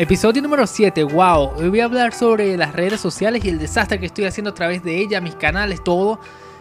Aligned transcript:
Episodio 0.00 0.40
número 0.40 0.64
7, 0.64 1.02
wow. 1.02 1.54
Hoy 1.56 1.70
voy 1.70 1.80
a 1.80 1.86
hablar 1.86 2.14
sobre 2.14 2.56
las 2.56 2.72
redes 2.72 3.00
sociales 3.00 3.44
y 3.44 3.48
el 3.48 3.58
desastre 3.58 3.98
que 3.98 4.06
estoy 4.06 4.26
haciendo 4.26 4.50
a 4.50 4.54
través 4.54 4.84
de 4.84 4.96
ellas, 4.96 5.20
mis 5.20 5.34
canales, 5.34 5.82
todo. 5.82 6.20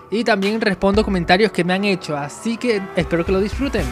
Y 0.10 0.24
también 0.24 0.60
respondo 0.60 1.04
comentarios 1.04 1.52
que 1.52 1.64
me 1.64 1.74
han 1.74 1.84
hecho, 1.84 2.18
así 2.18 2.58
que 2.58 2.82
espero 2.96 3.24
que 3.24 3.32
lo 3.32 3.40
disfruten. 3.40 3.84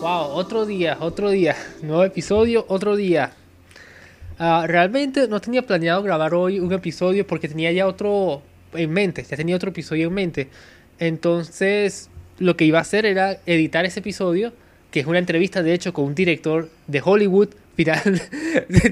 Wow, 0.00 0.30
otro 0.30 0.64
día, 0.64 0.96
otro 1.00 1.28
día. 1.28 1.54
Nuevo 1.82 2.02
episodio, 2.02 2.64
otro 2.68 2.96
día. 2.96 3.32
Ah, 4.38 4.64
realmente 4.66 5.28
no 5.28 5.38
tenía 5.38 5.60
planeado 5.60 6.02
grabar 6.02 6.32
hoy 6.32 6.60
un 6.60 6.72
episodio 6.72 7.26
porque 7.26 7.46
tenía 7.46 7.70
ya 7.72 7.86
otro 7.86 8.40
en 8.72 8.90
mente, 8.90 9.22
ya 9.22 9.36
tenía 9.36 9.56
otro 9.56 9.68
episodio 9.68 10.08
en 10.08 10.14
mente. 10.14 10.48
Entonces, 10.98 12.10
lo 12.38 12.56
que 12.56 12.64
iba 12.64 12.78
a 12.78 12.82
hacer 12.82 13.06
era 13.06 13.38
editar 13.46 13.84
ese 13.84 14.00
episodio, 14.00 14.52
que 14.90 15.00
es 15.00 15.06
una 15.06 15.18
entrevista, 15.18 15.62
de 15.62 15.74
hecho, 15.74 15.92
con 15.92 16.06
un 16.06 16.14
director 16.14 16.68
de 16.86 17.02
Hollywood. 17.04 17.48
Final, 17.78 18.20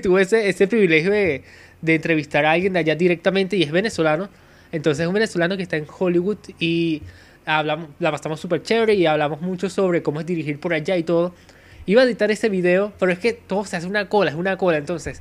tuve 0.01 0.23
ese, 0.23 0.49
ese 0.49 0.69
privilegio 0.69 1.11
de, 1.11 1.43
de, 1.83 1.95
entrevistar 1.97 2.45
a 2.45 2.53
alguien 2.53 2.73
de 2.73 2.79
allá 2.79 2.95
directamente 2.95 3.57
y 3.57 3.65
es 3.65 3.73
venezolano. 3.73 4.29
Entonces, 4.71 5.03
es 5.03 5.09
un 5.09 5.15
venezolano 5.15 5.57
que 5.57 5.65
está 5.65 5.77
en 5.77 5.87
Hollywood 5.99 6.39
y 6.61 7.03
hablamos, 7.45 7.89
la 7.99 8.13
pasamos 8.13 8.39
súper 8.39 8.63
chévere 8.63 8.95
y 8.95 9.07
hablamos 9.07 9.41
mucho 9.41 9.69
sobre 9.69 10.03
cómo 10.03 10.21
es 10.21 10.27
dirigir 10.27 10.61
por 10.61 10.73
allá 10.73 10.97
y 10.97 11.03
todo. 11.03 11.35
Iba 11.87 12.03
a 12.03 12.05
editar 12.05 12.31
ese 12.31 12.49
video, 12.49 12.93
pero 12.99 13.11
es 13.11 13.19
que 13.19 13.33
todo 13.33 13.65
se 13.65 13.77
hace 13.77 13.89
una 13.89 14.09
cola, 14.09 14.31
es 14.31 14.37
una 14.37 14.57
cola. 14.57 14.77
Entonces, 14.77 15.21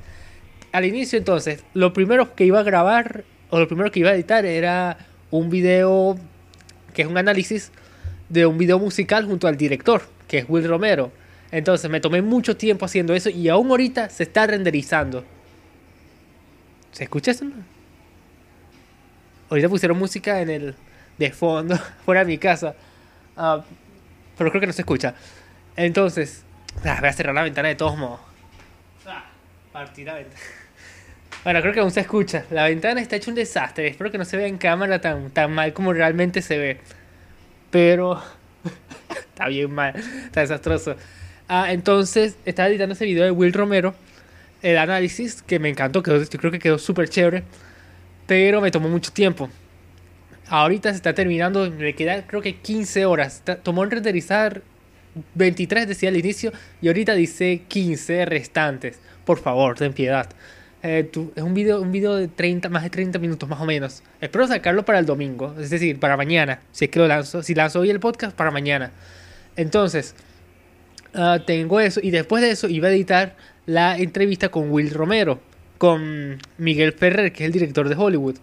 al 0.71 0.85
inicio, 0.85 1.17
entonces, 1.17 1.63
lo 1.73 1.93
primero 1.93 2.35
que 2.35 2.45
iba 2.45 2.59
a 2.59 2.63
grabar 2.63 3.23
o 3.49 3.59
lo 3.59 3.67
primero 3.67 3.91
que 3.91 3.99
iba 3.99 4.09
a 4.09 4.15
editar 4.15 4.45
era 4.45 4.97
un 5.31 5.49
video 5.49 6.17
que 6.95 7.03
es 7.03 7.07
un 7.07 7.17
análisis 7.17 7.71
de 8.29 8.47
un 8.47 8.57
video 8.57 8.79
musical 8.79 9.25
junto 9.25 9.47
al 9.47 9.57
director, 9.57 10.01
que 10.27 10.39
es 10.39 10.45
Will 10.47 10.67
Romero. 10.67 11.11
Entonces 11.51 11.91
me 11.91 11.99
tomé 11.99 12.23
mucho 12.23 12.57
tiempo 12.57 12.85
haciendo 12.85 13.13
eso 13.13 13.29
y 13.29 13.49
aún 13.49 13.69
ahorita 13.69 14.09
se 14.09 14.23
está 14.23 14.47
renderizando. 14.47 15.23
¿Se 16.91 17.03
escucha 17.03 17.31
eso? 17.31 17.45
Ahorita 19.49 19.69
pusieron 19.69 19.99
música 19.99 20.41
en 20.41 20.49
el 20.49 20.75
de 21.17 21.31
fondo, 21.31 21.77
fuera 22.05 22.21
de 22.21 22.27
mi 22.27 22.37
casa. 22.37 22.75
Uh, 23.37 23.61
pero 24.37 24.49
creo 24.49 24.61
que 24.61 24.67
no 24.67 24.73
se 24.73 24.81
escucha. 24.81 25.13
Entonces, 25.75 26.43
ah, 26.83 26.97
voy 26.99 27.09
a 27.09 27.13
cerrar 27.13 27.35
la 27.35 27.43
ventana 27.43 27.67
de 27.67 27.75
todos 27.75 27.97
modos. 27.97 28.21
Ah, 29.05 29.25
partir 29.71 30.07
la 30.07 30.15
ventana. 30.15 30.41
Bueno, 31.45 31.61
creo 31.61 31.73
que 31.75 31.79
aún 31.79 31.91
se 31.91 31.99
escucha. 31.99 32.43
La 32.49 32.63
ventana 32.63 32.99
está 32.99 33.17
hecha 33.17 33.29
un 33.29 33.35
desastre. 33.35 33.85
Espero 33.85 34.11
que 34.11 34.17
no 34.17 34.25
se 34.25 34.35
vea 34.35 34.47
en 34.47 34.57
cámara 34.57 34.99
tan, 34.99 35.29
tan 35.29 35.53
mal 35.53 35.73
como 35.73 35.93
realmente 35.93 36.41
se 36.41 36.57
ve. 36.57 36.79
Pero 37.69 38.19
está 39.15 39.47
bien 39.47 39.71
mal, 39.71 39.93
está 39.95 40.41
desastroso. 40.41 40.95
Ah, 41.47 41.71
entonces, 41.71 42.35
estaba 42.45 42.67
editando 42.67 42.93
ese 42.95 43.05
video 43.05 43.25
de 43.25 43.29
Will 43.29 43.53
Romero, 43.53 43.93
el 44.63 44.75
análisis, 44.79 45.43
que 45.43 45.59
me 45.59 45.69
encantó, 45.69 46.01
quedó, 46.01 46.17
yo 46.17 46.39
creo 46.39 46.51
que 46.51 46.57
quedó 46.57 46.79
súper 46.79 47.09
chévere, 47.09 47.43
pero 48.25 48.59
me 48.59 48.71
tomó 48.71 48.89
mucho 48.89 49.13
tiempo. 49.13 49.47
Ahorita 50.47 50.89
se 50.89 50.95
está 50.95 51.13
terminando, 51.13 51.69
me 51.69 51.93
quedan 51.93 52.23
creo 52.23 52.41
que 52.41 52.55
15 52.55 53.05
horas. 53.05 53.43
Tomó 53.61 53.83
en 53.83 53.91
renderizar 53.91 54.63
23, 55.35 55.87
decía 55.87 56.09
al 56.09 56.17
inicio, 56.17 56.51
y 56.81 56.87
ahorita 56.87 57.13
dice 57.13 57.61
15 57.67 58.25
restantes. 58.25 58.99
Por 59.25 59.37
favor, 59.37 59.77
ten 59.77 59.93
piedad. 59.93 60.27
Eh, 60.87 61.09
es 61.35 61.41
un 61.41 61.55
video, 61.55 61.81
un 61.81 61.91
video 61.91 62.13
de 62.13 62.27
30, 62.27 62.69
más 62.69 62.83
de 62.83 62.91
30 62.91 63.17
minutos 63.17 63.49
más 63.49 63.59
o 63.59 63.65
menos. 63.65 64.03
Espero 64.21 64.45
sacarlo 64.45 64.85
para 64.85 64.99
el 64.99 65.07
domingo, 65.07 65.55
es 65.59 65.71
decir, 65.71 65.99
para 65.99 66.15
mañana. 66.15 66.59
Si 66.71 66.85
es 66.85 66.91
que 66.91 66.99
lo 66.99 67.07
lanzo, 67.07 67.41
si 67.41 67.55
lanzo 67.55 67.79
hoy 67.79 67.89
el 67.89 67.99
podcast, 67.99 68.37
para 68.37 68.51
mañana. 68.51 68.91
Entonces, 69.55 70.13
uh, 71.15 71.39
tengo 71.43 71.79
eso. 71.79 71.99
Y 72.03 72.11
después 72.11 72.43
de 72.43 72.51
eso 72.51 72.67
iba 72.67 72.87
a 72.87 72.91
editar 72.91 73.35
la 73.65 73.97
entrevista 73.97 74.49
con 74.49 74.69
Will 74.69 74.91
Romero, 74.91 75.39
con 75.79 76.37
Miguel 76.59 76.93
Ferrer, 76.93 77.33
que 77.33 77.45
es 77.45 77.47
el 77.47 77.53
director 77.53 77.89
de 77.89 77.95
Hollywood. 77.95 78.35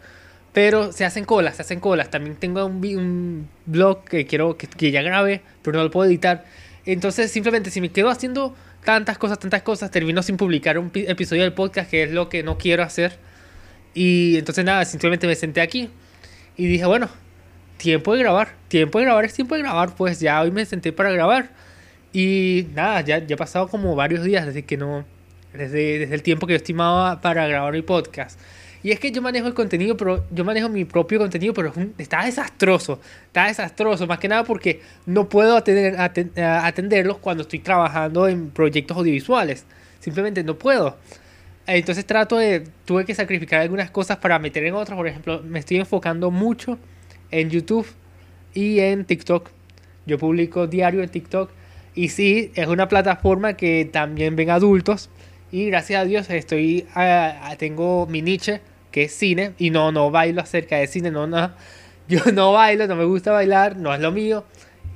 Pero 0.52 0.91
se 0.91 1.04
hacen 1.04 1.25
colas, 1.25 1.54
se 1.54 1.62
hacen 1.62 1.78
colas. 1.78 2.10
También 2.10 2.34
tengo 2.34 2.66
un, 2.66 2.84
un 2.84 3.48
blog 3.66 4.02
que 4.02 4.26
quiero 4.26 4.56
que, 4.56 4.66
que 4.66 4.91
ya 4.91 5.02
grabe, 5.02 5.42
pero 5.62 5.76
no 5.76 5.84
lo 5.84 5.92
puedo 5.92 6.10
editar. 6.10 6.44
Entonces, 6.86 7.31
simplemente 7.31 7.70
si 7.70 7.81
me 7.81 7.91
quedo 7.91 8.10
haciendo 8.10 8.52
tantas 8.84 9.19
cosas, 9.19 9.38
tantas 9.38 9.62
cosas, 9.62 9.91
termino 9.91 10.22
sin 10.22 10.37
publicar 10.37 10.78
un 10.78 10.91
episodio 10.94 11.43
del 11.43 11.53
podcast, 11.53 11.91
que 11.91 12.04
es 12.04 12.12
lo 12.12 12.28
que 12.28 12.43
no 12.43 12.59
quiero 12.59 12.82
hacer. 12.82 13.19
Y 13.94 14.37
entonces 14.38 14.65
nada, 14.65 14.84
simplemente 14.84 15.26
me 15.26 15.34
senté 15.34 15.60
aquí 15.60 15.91
y 16.56 16.66
dije, 16.66 16.87
bueno, 16.87 17.09
tiempo 17.76 18.15
de 18.15 18.20
grabar, 18.20 18.54
tiempo 18.69 18.98
de 18.98 19.04
grabar 19.04 19.25
es 19.25 19.34
tiempo 19.34 19.54
de 19.54 19.62
grabar, 19.62 19.94
pues 19.94 20.20
ya 20.20 20.41
hoy 20.41 20.50
me 20.50 20.65
senté 20.65 20.93
para 20.93 21.10
grabar. 21.10 21.50
Y 22.12 22.66
nada, 22.75 23.00
ya, 23.00 23.19
ya 23.19 23.34
ha 23.34 23.38
pasado 23.38 23.69
como 23.69 23.94
varios 23.97 24.25
días 24.25 24.47
desde 24.47 24.65
que 24.65 24.76
no, 24.76 25.04
desde, 25.53 25.99
desde 25.99 26.14
el 26.14 26.22
tiempo 26.22 26.47
que 26.47 26.54
yo 26.54 26.56
estimaba 26.56 27.20
para 27.20 27.47
grabar 27.47 27.72
mi 27.72 27.82
podcast. 27.82 28.38
Y 28.82 28.91
es 28.91 28.98
que 28.98 29.12
yo 29.12 29.22
manejo 29.22 29.47
el 29.47 29.54
contenido, 29.54 29.97
pero 29.97 30.25
yo 30.31 30.44
manejo 30.44 30.69
mi 30.69 30.84
propio 30.84 31.19
contenido, 31.20 31.54
pero 31.54 31.72
está 31.98 32.25
desastroso. 32.25 33.00
Está 33.26 33.47
desastroso, 33.47 34.06
más 34.06 34.19
que 34.19 34.28
nada 34.28 34.43
porque 34.43 34.81
no 35.06 35.28
puedo 35.28 35.56
atender, 35.56 35.97
atenderlos 35.98 37.19
cuando 37.19 37.43
estoy 37.43 37.60
trabajando 37.60 38.26
en 38.26 38.50
proyectos 38.50 38.97
audiovisuales. 38.97 39.65
Simplemente 40.00 40.43
no 40.43 40.59
puedo. 40.59 40.97
Entonces 41.65 42.04
trato 42.04 42.38
de, 42.38 42.65
tuve 42.84 43.04
que 43.04 43.15
sacrificar 43.15 43.60
algunas 43.60 43.91
cosas 43.93 44.16
para 44.16 44.38
meter 44.41 44.65
en 44.65 44.75
otras. 44.75 44.97
Por 44.97 45.06
ejemplo, 45.06 45.43
me 45.44 45.60
estoy 45.60 45.76
enfocando 45.76 46.32
mucho 46.32 46.76
en 47.31 47.50
YouTube 47.50 47.87
y 48.53 48.81
en 48.81 49.04
TikTok. 49.04 49.49
Yo 50.06 50.19
publico 50.19 50.66
diario 50.66 51.04
en 51.04 51.09
TikTok. 51.09 51.50
Y 51.94 52.09
sí, 52.09 52.50
es 52.56 52.66
una 52.66 52.88
plataforma 52.88 53.53
que 53.53 53.88
también 53.93 54.34
ven 54.34 54.50
adultos. 54.50 55.09
Y 55.53 55.66
gracias 55.66 56.03
a 56.03 56.04
Dios 56.04 56.31
estoy, 56.31 56.87
tengo 57.59 58.06
mi 58.06 58.22
niche 58.22 58.60
que 58.92 59.04
es 59.04 59.12
cine, 59.12 59.54
y 59.58 59.70
no, 59.70 59.91
no 59.91 60.10
bailo 60.10 60.41
acerca 60.41 60.76
de 60.76 60.86
cine, 60.86 61.10
no, 61.10 61.26
no, 61.26 61.53
yo 62.08 62.20
no 62.32 62.53
bailo, 62.53 62.86
no 62.86 62.94
me 62.94 63.04
gusta 63.04 63.32
bailar, 63.32 63.76
no 63.76 63.92
es 63.92 64.00
lo 64.00 64.12
mío, 64.12 64.44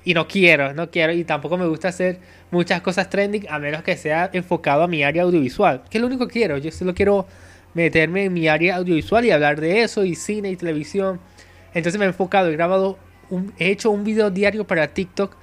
y 0.04 0.14
no 0.14 0.28
quiero, 0.28 0.72
no 0.74 0.90
quiero, 0.90 1.12
y 1.12 1.24
tampoco 1.24 1.58
me 1.58 1.66
gusta 1.66 1.88
hacer 1.88 2.20
muchas 2.52 2.80
cosas 2.80 3.10
trending, 3.10 3.46
a 3.48 3.58
menos 3.58 3.82
que 3.82 3.96
sea 3.96 4.30
enfocado 4.32 4.84
a 4.84 4.88
mi 4.88 5.02
área 5.02 5.24
audiovisual, 5.24 5.82
que 5.90 5.98
es 5.98 6.00
lo 6.00 6.06
único 6.06 6.28
que 6.28 6.34
quiero, 6.34 6.58
yo 6.58 6.70
solo 6.70 6.94
quiero 6.94 7.26
meterme 7.74 8.24
en 8.26 8.32
mi 8.32 8.46
área 8.46 8.76
audiovisual 8.76 9.24
y 9.24 9.32
hablar 9.32 9.60
de 9.60 9.82
eso, 9.82 10.04
y 10.04 10.14
cine 10.14 10.50
y 10.50 10.56
televisión, 10.56 11.18
entonces 11.74 11.98
me 11.98 12.04
he 12.04 12.08
enfocado, 12.08 12.48
he 12.48 12.52
grabado, 12.52 12.98
un, 13.30 13.52
he 13.58 13.70
hecho 13.70 13.90
un 13.90 14.04
video 14.04 14.30
diario 14.30 14.66
para 14.66 14.86
TikTok 14.88 15.36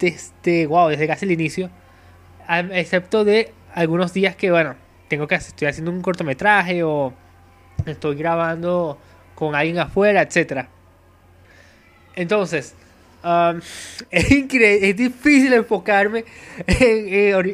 desde, 0.00 0.66
wow, 0.66 0.88
desde 0.88 1.06
casi 1.06 1.26
el 1.26 1.32
inicio, 1.32 1.70
excepto 2.48 3.24
de 3.24 3.52
algunos 3.74 4.12
días 4.12 4.36
que, 4.36 4.50
bueno, 4.50 4.74
tengo 5.08 5.26
que 5.26 5.34
estoy 5.34 5.68
haciendo 5.68 5.90
un 5.90 6.00
cortometraje 6.00 6.82
o 6.82 7.12
estoy 7.90 8.16
grabando 8.16 8.98
con 9.34 9.54
alguien 9.54 9.78
afuera, 9.78 10.22
etc. 10.22 10.66
Entonces, 12.14 12.74
um, 13.24 13.60
es, 14.10 14.30
es 14.30 14.96
difícil 14.96 15.52
enfocarme. 15.52 16.24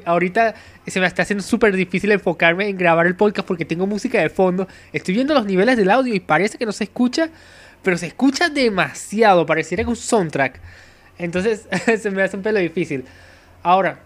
ahorita 0.05 0.55
se 0.87 1.01
me 1.01 1.07
está 1.07 1.23
haciendo 1.23 1.43
súper 1.43 1.75
difícil 1.75 2.13
enfocarme 2.13 2.69
en 2.69 2.77
grabar 2.77 3.07
el 3.07 3.17
podcast 3.17 3.47
porque 3.47 3.65
tengo 3.65 3.87
música 3.87 4.21
de 4.21 4.31
fondo. 4.31 4.69
Estoy 4.93 5.15
viendo 5.15 5.35
los 5.35 5.47
niveles 5.47 5.77
del 5.77 5.91
audio 5.91 6.15
y 6.15 6.21
parece 6.21 6.59
que 6.59 6.67
no 6.67 6.73
se 6.73 6.85
escucha, 6.85 7.31
pero 7.83 7.97
se 7.97 8.07
escucha 8.07 8.49
demasiado. 8.49 9.47
Pareciera 9.47 9.85
que 9.85 9.91
un 9.91 9.97
soundtrack. 9.97 10.61
Entonces 11.19 11.67
se 12.01 12.11
me 12.11 12.23
hace 12.23 12.37
un 12.37 12.43
pelo 12.43 12.59
difícil. 12.61 13.05
Ahora, 13.63 14.01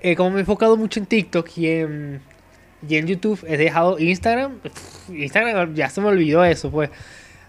eh, 0.00 0.16
como 0.16 0.30
me 0.30 0.36
he 0.38 0.40
enfocado 0.40 0.76
mucho 0.76 1.00
en 1.00 1.06
TikTok 1.06 1.48
y 1.56 1.68
en 1.68 2.20
y 2.88 2.96
en 2.96 3.06
YouTube 3.06 3.44
he 3.46 3.56
dejado 3.56 3.98
Instagram. 3.98 4.60
Instagram 5.08 5.74
ya 5.74 5.88
se 5.88 6.00
me 6.00 6.08
olvidó 6.08 6.44
eso, 6.44 6.70
pues. 6.70 6.90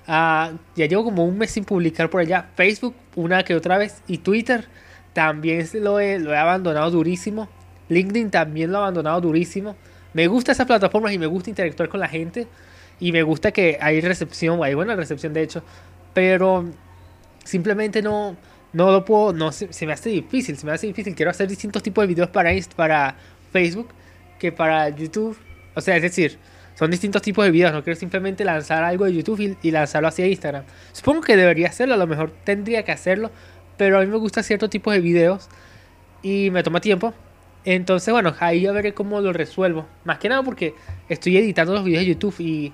Uh, 0.07 0.57
ya 0.75 0.85
llevo 0.87 1.03
como 1.03 1.25
un 1.25 1.37
mes 1.37 1.51
sin 1.51 1.65
publicar 1.65 2.09
por 2.09 2.21
allá. 2.21 2.49
Facebook, 2.55 2.95
una 3.15 3.43
que 3.43 3.55
otra 3.55 3.77
vez. 3.77 4.01
Y 4.07 4.19
Twitter 4.19 4.65
también 5.13 5.67
lo 5.75 5.99
he, 5.99 6.19
lo 6.19 6.33
he 6.33 6.37
abandonado 6.37 6.91
durísimo. 6.91 7.49
LinkedIn 7.89 8.31
también 8.31 8.71
lo 8.71 8.77
he 8.77 8.81
abandonado 8.81 9.21
durísimo. 9.21 9.75
Me 10.13 10.27
gusta 10.27 10.51
esas 10.51 10.67
plataformas 10.67 11.11
y 11.13 11.19
me 11.19 11.25
gusta 11.25 11.49
interactuar 11.49 11.89
con 11.89 11.99
la 11.99 12.07
gente. 12.07 12.47
Y 12.99 13.11
me 13.11 13.23
gusta 13.23 13.51
que 13.51 13.77
hay 13.81 13.99
recepción, 14.01 14.63
hay 14.63 14.73
buena 14.73 14.95
recepción 14.95 15.33
de 15.33 15.43
hecho. 15.43 15.63
Pero 16.13 16.65
simplemente 17.43 18.01
no, 18.01 18.37
no 18.73 18.91
lo 18.91 19.03
puedo, 19.03 19.33
no 19.33 19.51
se, 19.51 19.67
me 19.85 19.93
hace 19.93 20.09
difícil, 20.09 20.57
se 20.57 20.65
me 20.65 20.71
hace 20.71 20.87
difícil. 20.87 21.15
Quiero 21.15 21.31
hacer 21.31 21.47
distintos 21.47 21.83
tipos 21.83 22.03
de 22.03 22.07
videos 22.07 22.29
para, 22.29 22.51
para 22.75 23.15
Facebook 23.51 23.89
que 24.39 24.51
para 24.51 24.89
YouTube. 24.89 25.37
O 25.75 25.81
sea, 25.81 25.95
es 25.95 26.01
decir, 26.01 26.37
son 26.75 26.91
distintos 26.91 27.21
tipos 27.21 27.45
de 27.45 27.51
videos. 27.51 27.73
No 27.73 27.83
quiero 27.83 27.99
simplemente 27.99 28.43
lanzar 28.45 28.83
algo 28.83 29.05
de 29.05 29.13
YouTube 29.13 29.57
y, 29.61 29.71
lanzarlo 29.71 30.07
hacia 30.07 30.27
Instagram. 30.27 30.63
Supongo 30.91 31.21
que 31.21 31.35
debería 31.35 31.67
hacerlo, 31.67 31.95
a 31.95 31.97
lo 31.97 32.07
mejor 32.07 32.31
tendría 32.43 32.83
que 32.83 32.91
hacerlo. 32.91 33.31
Pero 33.77 33.97
a 33.97 34.01
mí 34.01 34.07
me 34.07 34.17
gusta 34.17 34.41
cierto 34.41 34.69
tipo 34.69 34.91
de 34.91 35.01
videos 35.01 35.49
y 36.21 36.49
me 36.51 36.63
toma 36.63 36.79
tiempo. 36.81 37.13
Entonces, 37.65 38.11
bueno, 38.11 38.35
ahí 38.39 38.61
ya 38.61 38.71
veré 38.71 38.93
cómo 38.93 39.19
lo 39.21 39.33
resuelvo. 39.33 39.85
Más 40.03 40.19
que 40.19 40.29
nada 40.29 40.43
porque 40.43 40.75
estoy 41.09 41.37
editando 41.37 41.73
los 41.73 41.83
videos 41.83 42.03
de 42.03 42.07
YouTube 42.07 42.35
y. 42.39 42.73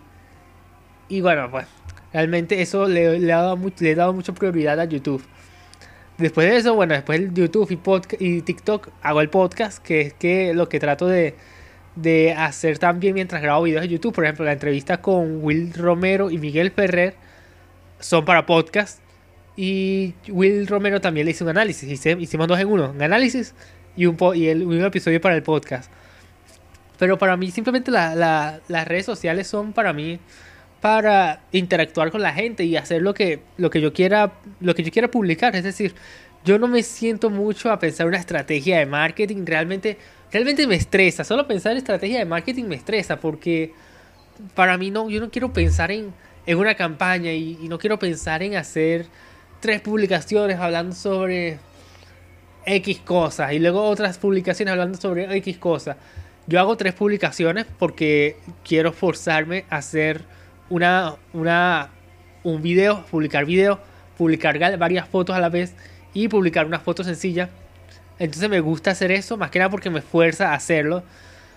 Y 1.10 1.22
bueno, 1.22 1.50
pues 1.52 1.68
Realmente 2.14 2.62
eso 2.62 2.88
le, 2.88 3.20
le, 3.20 3.34
ha 3.34 3.42
dado 3.42 3.60
le 3.80 3.92
he 3.92 3.96
dado 3.96 4.14
mucha 4.14 4.34
prioridad 4.34 4.80
a 4.80 4.86
YouTube. 4.86 5.24
Después 6.22 6.48
de 6.48 6.58
eso, 6.58 6.76
bueno, 6.76 6.94
después 6.94 7.34
de 7.34 7.42
YouTube 7.42 7.80
y, 8.20 8.42
TikTok 8.42 8.90
hago 9.02 9.22
el 9.22 9.30
podcast, 9.30 9.84
que 9.84 10.02
es 10.02 10.14
que 10.14 10.54
lo 10.54 10.70
que 10.70 10.80
trato 10.80 11.08
de, 11.08 11.36
de 11.96 12.34
hacer 12.34 12.78
también 12.78 13.16
mientras 13.16 13.42
grabo 13.42 13.64
videos 13.64 13.82
de 13.82 13.90
YouTube. 13.90 14.14
Por 14.14 14.26
ejemplo, 14.26 14.46
la 14.46 14.54
entrevista 14.54 15.02
con 15.02 15.44
Will 15.44 15.74
Romero 15.74 16.30
y 16.30 16.38
Miguel 16.38 16.72
Ferrer 16.72 17.16
son 18.00 18.24
para 18.24 18.46
podcast. 18.46 19.00
Y 19.56 20.14
Will 20.30 20.68
Romero 20.68 21.02
también 21.02 21.26
le 21.26 21.32
hizo 21.32 21.44
un 21.44 21.50
análisis. 21.50 22.06
Hicimos 22.06 22.48
dos 22.48 22.60
en 22.60 22.68
uno, 22.68 22.92
un 22.92 23.02
análisis 23.02 23.56
y 23.96 24.06
un, 24.06 24.16
y 24.36 24.48
el, 24.48 24.64
un 24.64 24.84
episodio 24.84 25.20
para 25.20 25.36
el 25.36 25.42
podcast. 25.42 25.92
Pero 27.00 27.18
para 27.18 27.36
mí 27.36 27.50
simplemente 27.50 27.90
las 27.90 28.88
redes 28.88 29.06
sociales 29.06 29.48
son 29.48 29.74
para 29.74 29.92
mí 29.92 30.20
para 30.82 31.44
interactuar 31.52 32.12
con 32.12 32.22
la 32.22 32.34
gente 32.34 32.64
y 32.64 32.76
hacer 32.76 33.02
lo 33.04 33.14
que, 33.14 33.40
lo 33.58 33.70
que 33.70 33.80
yo 33.80 33.94
quiera 33.94 34.34
lo 34.60 34.74
que 34.76 34.84
yo 34.84 34.92
quiera 34.92 35.10
publicar. 35.10 35.56
Es 35.56 35.64
decir, 35.64 35.94
yo 36.44 36.58
no 36.58 36.68
me 36.68 36.82
siento 36.82 37.30
mucho 37.30 37.72
a 37.72 37.80
pensar 37.80 38.08
una 38.08 38.18
estrategia 38.18 38.80
de 38.80 38.88
marketing. 38.88 39.46
Realmente, 39.46 39.98
realmente 40.32 40.66
me 40.66 40.76
estresa. 40.76 41.24
Solo 41.24 41.48
pensar 41.48 41.74
en 41.74 41.78
estrategia 41.78 42.20
de 42.20 42.26
marketing 42.26 42.66
me 42.66 42.76
estresa 42.76 43.20
porque 43.20 43.74
para 44.56 44.78
mí 44.78 44.90
no, 44.90 45.08
yo 45.10 45.20
no 45.20 45.30
quiero 45.30 45.54
pensar 45.54 45.92
en, 45.92 46.14
en 46.48 46.58
una 46.58 46.74
campaña 46.74 47.32
y, 47.32 47.60
y 47.62 47.68
no 47.68 47.78
quiero 47.78 48.00
pensar 48.00 48.42
en 48.42 48.56
hacer 48.56 49.06
tres 49.60 49.82
publicaciones 49.82 50.58
hablando 50.58 50.96
sobre 50.96 51.60
X 52.66 53.00
cosas 53.00 53.54
y 53.54 53.60
luego 53.60 53.84
otras 53.84 54.18
publicaciones 54.18 54.72
hablando 54.72 54.98
sobre 55.00 55.36
X 55.38 55.60
cosas. 55.60 55.98
Yo 56.48 56.60
hago 56.60 56.76
tres 56.76 56.94
publicaciones 56.94 57.68
porque 57.78 58.38
quiero 58.64 58.92
forzarme 58.92 59.66
a 59.70 59.78
hacer 59.78 60.24
una, 60.72 61.16
una, 61.34 61.90
un 62.44 62.62
video, 62.62 63.06
publicar 63.12 63.46
video, 63.46 63.80
publicar 64.18 64.58
varias 64.78 65.08
fotos 65.08 65.36
a 65.36 65.40
la 65.40 65.50
vez 65.50 65.74
y 66.14 66.28
publicar 66.28 66.66
una 66.66 66.80
foto 66.80 67.04
sencilla. 67.04 67.50
Entonces 68.18 68.50
me 68.50 68.60
gusta 68.62 68.92
hacer 68.92 69.12
eso, 69.12 69.38
más 69.38 69.52
que 69.52 69.60
nada 69.60 69.70
porque 69.70 69.90
me 69.90 70.02
fuerza 70.02 70.52
a 70.52 70.56
hacerlo. 70.56 71.04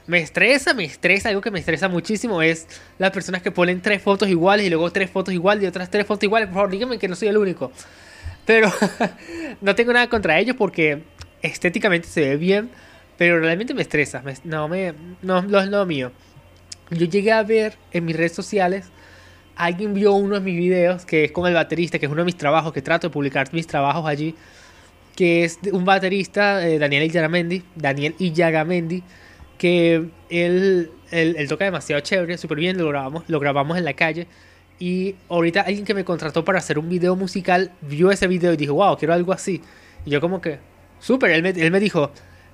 Me 0.07 0.19
estresa, 0.19 0.75
me 0.75 0.85
estresa, 0.85 1.31
algo 1.31 1.41
que 1.41 1.51
me 1.51 1.61
estresa 1.61 1.89
muchísimo 1.89 2.43
es 2.43 2.67
las 2.99 3.11
personas 3.13 3.41
que 3.41 3.51
ponen 3.51 3.81
tres 3.81 4.03
fotos 4.03 4.29
iguales 4.29 4.67
y 4.67 4.71
luego 4.71 4.91
tres 4.91 5.11
fotos 5.11 5.33
iguales 5.33 5.65
y 5.65 5.67
otras 5.67 5.91
tres 5.91 6.07
fotos 6.07 6.25
iguales. 6.25 6.49
Por 6.49 6.57
favor, 6.57 6.71
díganme 6.71 6.99
que 6.99 7.09
no 7.09 7.15
soy 7.17 7.29
el 7.29 7.39
único. 7.39 7.73
Pero 8.45 8.71
no 9.61 9.75
tengo 9.75 9.93
nada 9.93 10.09
contra 10.09 10.39
ellos 10.39 10.57
porque 10.57 11.03
estéticamente 11.41 12.09
se 12.09 12.21
ve 12.21 12.37
bien, 12.37 12.71
pero 13.17 13.39
realmente 13.39 13.75
me 13.75 13.83
estresa. 13.83 14.23
no, 14.43 14.69
me, 14.69 14.93
no, 15.23 15.43
no 15.43 15.61
es 15.61 15.69
lo 15.69 15.87
mío. 15.87 16.13
Yo 16.91 17.07
llegué 17.07 17.33
a 17.33 17.43
ver 17.43 17.75
en 17.93 18.05
mis 18.05 18.17
redes 18.17 18.33
sociales, 18.33 18.91
alguien 19.57 19.95
vio 19.95 20.13
uno 20.13 20.35
de 20.35 20.41
mis 20.41 20.57
videos, 20.57 21.05
que 21.05 21.25
es 21.25 21.33
con 21.33 21.47
el 21.47 21.55
baterista, 21.55 21.99
que 21.99 22.07
es 22.07 22.13
uno 22.13 22.23
de 22.23 22.27
mis 22.27 22.37
trabajos, 22.37 22.73
que 22.73 22.83
trato 22.83 23.09
de 23.09 23.13
publicar 23.13 23.53
mis 23.53 23.67
trabajos 23.67 24.07
allí, 24.07 24.35
que 25.15 25.45
es 25.45 25.59
un 25.73 25.85
baterista, 25.85 26.67
eh, 26.67 26.79
Daniel 26.79 27.05
Illagamendi, 27.05 27.63
Daniel 27.77 28.15
Illagamendi, 28.19 29.03
que 29.59 30.09
él, 30.29 30.91
él, 31.11 31.49
toca 31.49 31.65
demasiado 31.65 32.01
chévere, 32.01 32.37
súper 32.39 32.59
bien, 32.59 32.77
lo 32.77 32.89
grabamos, 32.89 33.25
lo 33.29 33.39
grabamos 33.39 33.79
en 33.79 33.85
la 33.85 33.95
calle. 33.95 34.27
Y 34.79 35.15
ahorita 35.29 35.61
alguien 35.61 35.85
que 35.85 35.95
me 35.95 36.05
contrató 36.05 36.45
para 36.45 36.59
hacer 36.59 36.79
un 36.79 36.89
video 36.89 37.15
musical 37.15 37.71
vio 37.81 38.11
ese 38.11 38.27
video 38.27 38.53
y 38.53 38.57
dijo, 38.57 38.75
wow, 38.75 38.97
quiero 38.97 39.15
algo 39.15 39.33
así. 39.33 39.63
Y 40.05 40.11
yo 40.11 40.21
como 40.21 40.41
que, 40.41 40.59
súper, 40.99 41.31
él 41.31 41.43
me, 41.43 41.51
él 41.51 41.71
me 41.71 41.79
dijo, 41.79 42.11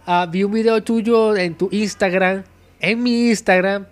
ah, 0.07 0.29
vi 0.31 0.45
un 0.45 0.53
video 0.53 0.83
tuyo 0.83 1.37
en 1.37 1.55
tu 1.55 1.69
Instagram, 1.73 2.45
en 2.81 3.03
mi 3.03 3.31
Instagram, 3.31 3.87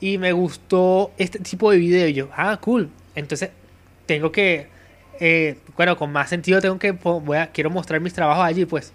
y 0.00 0.18
me 0.18 0.32
gustó 0.32 1.12
este 1.18 1.38
tipo 1.38 1.70
de 1.70 1.78
video. 1.78 2.08
Y 2.08 2.14
yo, 2.14 2.28
ah, 2.36 2.58
cool. 2.60 2.90
Entonces, 3.14 3.50
tengo 4.06 4.30
que, 4.32 4.68
eh, 5.20 5.58
bueno, 5.76 5.96
con 5.96 6.12
más 6.12 6.28
sentido 6.28 6.60
tengo 6.60 6.78
que, 6.78 6.92
voy 6.92 7.38
a, 7.38 7.48
quiero 7.48 7.70
mostrar 7.70 8.00
mis 8.00 8.12
trabajos 8.12 8.44
allí, 8.44 8.64
pues. 8.64 8.92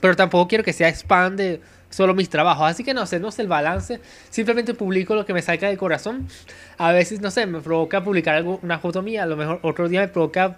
Pero 0.00 0.14
tampoco 0.16 0.48
quiero 0.48 0.64
que 0.64 0.72
sea 0.72 0.88
spam 0.88 1.36
de 1.36 1.60
solo 1.90 2.14
mis 2.14 2.28
trabajos. 2.28 2.70
Así 2.70 2.84
que 2.84 2.94
no 2.94 3.06
sé, 3.06 3.18
no 3.18 3.30
sé 3.32 3.42
el 3.42 3.48
balance. 3.48 4.00
Simplemente 4.30 4.74
publico 4.74 5.14
lo 5.14 5.26
que 5.26 5.34
me 5.34 5.42
salga 5.42 5.68
del 5.68 5.78
corazón. 5.78 6.28
A 6.76 6.92
veces, 6.92 7.20
no 7.20 7.30
sé, 7.30 7.46
me 7.46 7.60
provoca 7.60 8.04
publicar 8.04 8.36
algo, 8.36 8.60
una 8.62 8.78
foto 8.78 9.02
mía. 9.02 9.24
A 9.24 9.26
lo 9.26 9.36
mejor 9.36 9.58
otro 9.62 9.88
día 9.88 10.02
me 10.02 10.08
provoca 10.08 10.56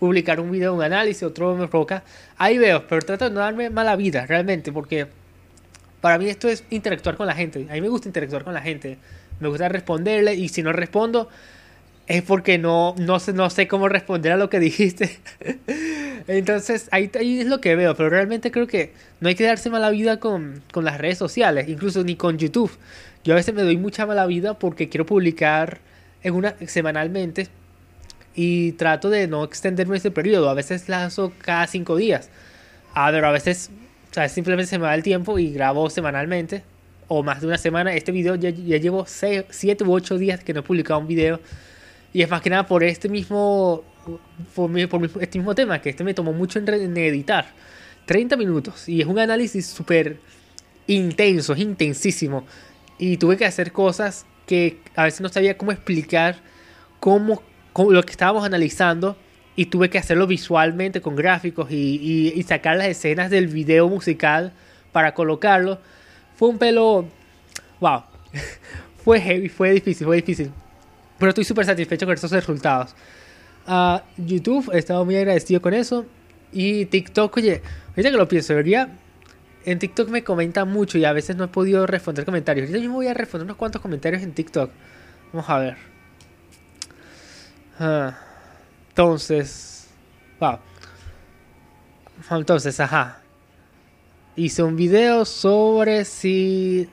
publicar 0.00 0.40
un 0.40 0.50
video, 0.50 0.74
un 0.74 0.82
análisis, 0.82 1.22
otro 1.22 1.54
me 1.54 1.68
provoca. 1.68 2.02
Ahí 2.38 2.58
veo, 2.58 2.86
pero 2.88 3.02
trato 3.02 3.26
de 3.26 3.30
no 3.30 3.40
darme 3.40 3.70
mala 3.70 3.94
vida 3.96 4.26
realmente, 4.26 4.72
porque 4.72 5.06
para 6.00 6.18
mí 6.18 6.28
esto 6.28 6.48
es 6.48 6.64
interactuar 6.70 7.16
con 7.16 7.26
la 7.26 7.34
gente. 7.34 7.66
A 7.70 7.74
mí 7.74 7.80
me 7.80 7.88
gusta 7.88 8.08
interactuar 8.08 8.44
con 8.44 8.54
la 8.54 8.62
gente. 8.62 8.98
Me 9.38 9.48
gusta 9.48 9.68
responderle 9.68 10.34
y 10.34 10.48
si 10.48 10.62
no 10.62 10.72
respondo 10.72 11.28
es 12.06 12.22
porque 12.22 12.58
no, 12.58 12.94
no, 12.98 13.20
sé, 13.20 13.32
no 13.32 13.48
sé 13.50 13.68
cómo 13.68 13.88
responder 13.88 14.32
a 14.32 14.36
lo 14.36 14.50
que 14.50 14.58
dijiste. 14.58 15.18
Entonces 16.26 16.88
ahí, 16.90 17.10
ahí, 17.18 17.40
es 17.40 17.46
lo 17.46 17.60
que 17.60 17.76
veo, 17.76 17.94
pero 17.94 18.10
realmente 18.10 18.50
creo 18.50 18.66
que 18.66 18.92
no 19.20 19.28
hay 19.28 19.34
que 19.34 19.44
darse 19.44 19.70
mala 19.70 19.90
vida 19.90 20.18
con, 20.18 20.62
con 20.72 20.84
las 20.84 20.98
redes 20.98 21.18
sociales, 21.18 21.68
incluso 21.68 22.02
ni 22.02 22.16
con 22.16 22.36
YouTube. 22.36 22.70
Yo 23.22 23.34
a 23.34 23.36
veces 23.36 23.54
me 23.54 23.62
doy 23.62 23.76
mucha 23.76 24.06
mala 24.06 24.26
vida 24.26 24.54
porque 24.54 24.88
quiero 24.88 25.06
publicar 25.06 25.78
en 26.22 26.34
una 26.34 26.56
semanalmente 26.66 27.48
y 28.34 28.72
trato 28.72 29.10
de 29.10 29.28
no 29.28 29.44
extenderme 29.44 29.96
ese 29.96 30.10
periodo. 30.10 30.48
A 30.48 30.54
veces 30.54 30.88
lazo 30.88 31.32
cada 31.38 31.66
cinco 31.66 31.96
días. 31.96 32.28
A 32.92 33.10
ver, 33.10 33.24
a 33.24 33.30
veces 33.30 33.70
o 34.16 34.28
simplemente 34.28 34.68
se 34.68 34.78
me 34.78 34.84
va 34.84 34.94
el 34.94 35.02
tiempo 35.02 35.38
y 35.38 35.52
grabo 35.52 35.88
semanalmente 35.88 36.64
o 37.08 37.22
más 37.22 37.40
de 37.40 37.46
una 37.46 37.58
semana. 37.58 37.94
Este 37.94 38.12
video 38.12 38.34
ya, 38.34 38.50
ya 38.50 38.76
llevo 38.76 39.04
7 39.06 39.84
u 39.84 39.92
8 39.92 40.18
días 40.18 40.44
que 40.44 40.52
no 40.52 40.60
he 40.60 40.62
publicado 40.62 41.00
un 41.00 41.06
video. 41.06 41.40
Y 42.12 42.22
es 42.22 42.30
más 42.30 42.40
que 42.40 42.50
nada 42.50 42.66
por 42.66 42.82
este 42.82 43.08
mismo, 43.08 43.84
por, 44.54 44.70
este 45.20 45.38
mismo 45.38 45.54
tema, 45.54 45.80
que 45.80 45.90
este 45.90 46.04
me 46.04 46.14
tomó 46.14 46.32
mucho 46.32 46.58
en, 46.58 46.96
editar. 46.96 47.46
30 48.06 48.36
minutos. 48.36 48.88
Y 48.88 49.00
es 49.00 49.06
un 49.06 49.18
análisis 49.18 49.66
súper 49.66 50.18
intenso, 50.86 51.52
es 51.52 51.60
intensísimo. 51.60 52.44
Y 52.98 53.16
tuve 53.16 53.36
que 53.36 53.44
hacer 53.44 53.72
cosas 53.72 54.26
que 54.46 54.80
a 54.96 55.04
veces 55.04 55.20
no 55.20 55.28
sabía 55.28 55.56
cómo 55.56 55.70
explicar 55.70 56.36
cómo 56.98 57.42
lo 57.76 58.02
que 58.02 58.10
estábamos 58.10 58.44
analizando 58.44 59.16
y 59.60 59.66
tuve 59.66 59.90
que 59.90 59.98
hacerlo 59.98 60.26
visualmente 60.26 61.02
con 61.02 61.14
gráficos 61.14 61.70
y, 61.70 62.32
y, 62.34 62.42
sacar 62.44 62.78
las 62.78 62.86
escenas 62.86 63.30
del 63.30 63.46
video 63.46 63.90
musical 63.90 64.54
para 64.90 65.12
colocarlo. 65.12 65.78
Fue 66.34 66.48
un 66.48 66.56
pelo... 66.56 67.06
¡Wow! 67.78 68.04
fue 69.04 69.20
heavy, 69.20 69.50
fue 69.50 69.72
difícil, 69.72 70.06
fue 70.06 70.16
difícil. 70.16 70.50
Pero 71.18 71.28
estoy 71.28 71.44
súper 71.44 71.66
satisfecho 71.66 72.06
con 72.06 72.14
estos 72.14 72.30
resultados. 72.30 72.94
Uh, 73.68 73.98
YouTube, 74.16 74.70
he 74.72 74.78
estado 74.78 75.04
muy 75.04 75.16
agradecido 75.16 75.60
con 75.60 75.74
eso. 75.74 76.06
Y 76.52 76.86
TikTok, 76.86 77.36
oye, 77.36 77.60
ahorita 77.90 78.10
que 78.12 78.16
lo 78.16 78.28
pienso, 78.28 78.54
debería... 78.54 78.88
En 79.66 79.78
TikTok 79.78 80.08
me 80.08 80.24
comentan 80.24 80.72
mucho 80.72 80.96
y 80.96 81.04
a 81.04 81.12
veces 81.12 81.36
no 81.36 81.44
he 81.44 81.48
podido 81.48 81.86
responder 81.86 82.24
comentarios. 82.24 82.70
Yo 82.70 82.80
mismo 82.80 82.94
voy 82.94 83.08
a 83.08 83.12
responder 83.12 83.44
unos 83.44 83.58
cuantos 83.58 83.82
comentarios 83.82 84.22
en 84.22 84.32
TikTok. 84.32 84.70
Vamos 85.34 85.50
a 85.50 85.58
ver. 85.58 85.76
Ah. 87.78 88.29
Entonces, 88.90 89.88
wow. 90.40 90.58
Entonces, 92.30 92.78
ajá. 92.80 93.22
Hice 94.36 94.62
un 94.62 94.76
video 94.76 95.24
sobre 95.24 96.04
si. 96.04 96.88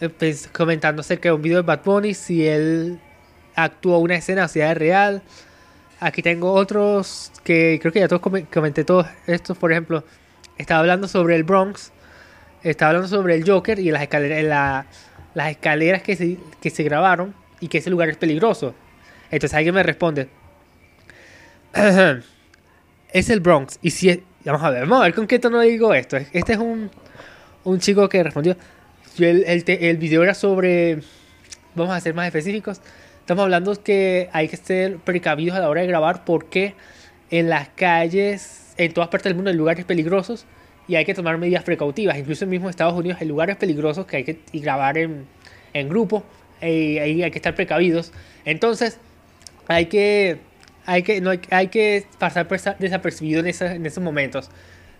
Eh, 0.00 0.08
pues, 0.08 0.48
comentando 0.48 1.00
acerca 1.00 1.28
de 1.28 1.34
un 1.34 1.42
video 1.42 1.58
de 1.58 1.66
Bad 1.66 1.82
Bunny, 1.84 2.14
si 2.14 2.46
él 2.46 2.98
actuó 3.54 3.98
una 3.98 4.16
escena 4.16 4.44
o 4.44 4.58
es 4.58 4.78
real. 4.78 5.22
Aquí 5.98 6.22
tengo 6.22 6.52
otros 6.52 7.32
que 7.44 7.78
creo 7.80 7.92
que 7.92 8.00
ya 8.00 8.08
todos 8.08 8.22
comenté 8.50 8.84
todos 8.84 9.06
estos. 9.26 9.58
Por 9.58 9.72
ejemplo, 9.72 10.04
estaba 10.56 10.80
hablando 10.80 11.08
sobre 11.08 11.36
el 11.36 11.44
Bronx, 11.44 11.92
estaba 12.62 12.90
hablando 12.90 13.08
sobre 13.08 13.34
el 13.34 13.48
Joker 13.48 13.78
y 13.78 13.90
las 13.90 14.02
escaleras, 14.02 14.86
las 15.34 15.50
escaleras 15.50 16.02
que 16.02 16.16
se, 16.16 16.38
que 16.60 16.70
se 16.70 16.82
grabaron 16.84 17.34
y 17.60 17.68
que 17.68 17.78
ese 17.78 17.90
lugar 17.90 18.08
es 18.08 18.16
peligroso. 18.16 18.74
Entonces 19.30 19.54
alguien 19.54 19.74
me 19.74 19.82
responde, 19.82 20.28
es 23.12 23.30
el 23.30 23.40
Bronx. 23.40 23.78
Y 23.82 23.90
si 23.90 24.22
vamos 24.44 24.62
a 24.62 24.70
ver, 24.70 24.82
vamos 24.82 25.00
a 25.00 25.04
ver 25.04 25.14
con 25.14 25.26
qué 25.26 25.38
tono 25.38 25.60
digo 25.60 25.94
esto. 25.94 26.16
Este 26.16 26.52
es 26.52 26.58
un, 26.58 26.90
un 27.64 27.78
chico 27.78 28.08
que 28.08 28.22
respondió. 28.22 28.56
El, 29.18 29.44
el, 29.46 29.64
el, 29.66 29.96
video 29.96 30.22
era 30.22 30.34
sobre. 30.34 31.00
Vamos 31.74 31.94
a 31.94 32.00
ser 32.00 32.14
más 32.14 32.26
específicos. 32.26 32.80
Estamos 33.20 33.44
hablando 33.44 33.80
que 33.82 34.28
hay 34.32 34.48
que 34.48 34.56
ser 34.56 34.96
precavidos 34.98 35.56
a 35.56 35.60
la 35.60 35.68
hora 35.68 35.82
de 35.82 35.86
grabar 35.86 36.24
porque 36.24 36.74
en 37.30 37.48
las 37.48 37.68
calles, 37.68 38.74
en 38.76 38.92
todas 38.92 39.08
partes 39.08 39.30
del 39.30 39.36
mundo, 39.36 39.50
hay 39.50 39.56
lugares 39.56 39.84
peligrosos 39.84 40.46
y 40.88 40.96
hay 40.96 41.04
que 41.04 41.14
tomar 41.14 41.38
medidas 41.38 41.62
precautivas. 41.62 42.18
Incluso 42.18 42.44
en 42.44 42.50
mismo 42.50 42.68
Estados 42.68 42.94
Unidos 42.94 43.18
hay 43.20 43.28
lugares 43.28 43.56
peligrosos 43.56 44.06
que 44.06 44.16
hay 44.16 44.24
que 44.24 44.40
grabar 44.54 44.98
en, 44.98 45.26
en 45.72 45.88
grupo 45.88 46.24
y 46.60 46.98
ahí 46.98 47.22
hay 47.22 47.30
que 47.30 47.38
estar 47.38 47.54
precavidos. 47.54 48.12
Entonces, 48.44 48.98
hay 49.68 49.86
que 49.86 50.40
hay 50.90 51.02
que, 51.02 51.20
no 51.20 51.30
hay, 51.50 51.68
que 51.68 52.06
pasar 52.18 52.48
desapercibido 52.78 53.40
en, 53.40 53.46
en 53.46 53.86
esos 53.86 54.02
momentos. 54.02 54.50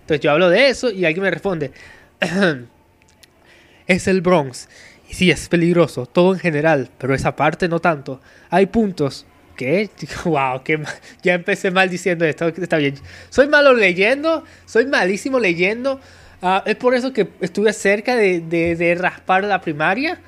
Entonces 0.03 0.21
yo 0.21 0.31
hablo 0.31 0.49
de 0.49 0.69
eso 0.69 0.91
y 0.91 1.05
alguien 1.05 1.25
me 1.25 1.31
responde, 1.31 1.73
es 3.87 4.09
el 4.09 4.21
Bronx. 4.21 4.69
Y 5.09 5.15
sí, 5.15 5.31
es 5.31 5.49
peligroso, 5.49 6.07
todo 6.07 6.33
en 6.33 6.39
general, 6.39 6.91
pero 6.99 7.15
esa 7.15 7.35
parte 7.35 7.69
no 7.69 7.81
tanto. 7.81 8.21
Hay 8.51 8.67
puntos 8.67 9.27
¿Qué? 9.61 9.91
Wow, 10.25 10.63
que 10.65 10.81
ya 11.23 11.35
empecé 11.35 11.71
mal 11.71 11.91
diciendo 11.91 12.25
esto. 12.25 12.49
Está 12.49 12.79
bien. 12.79 12.95
Soy 13.29 13.47
malo 13.47 13.75
leyendo, 13.75 14.43
soy 14.65 14.87
malísimo 14.87 15.39
leyendo. 15.39 16.01
Ah, 16.41 16.63
es 16.65 16.77
por 16.77 16.95
eso 16.95 17.13
que 17.13 17.29
estuve 17.41 17.75
cerca 17.75 18.17
de, 18.17 18.41
de, 18.41 18.95
raspar 18.95 19.45
la 19.45 19.61
primaria. 19.61 20.19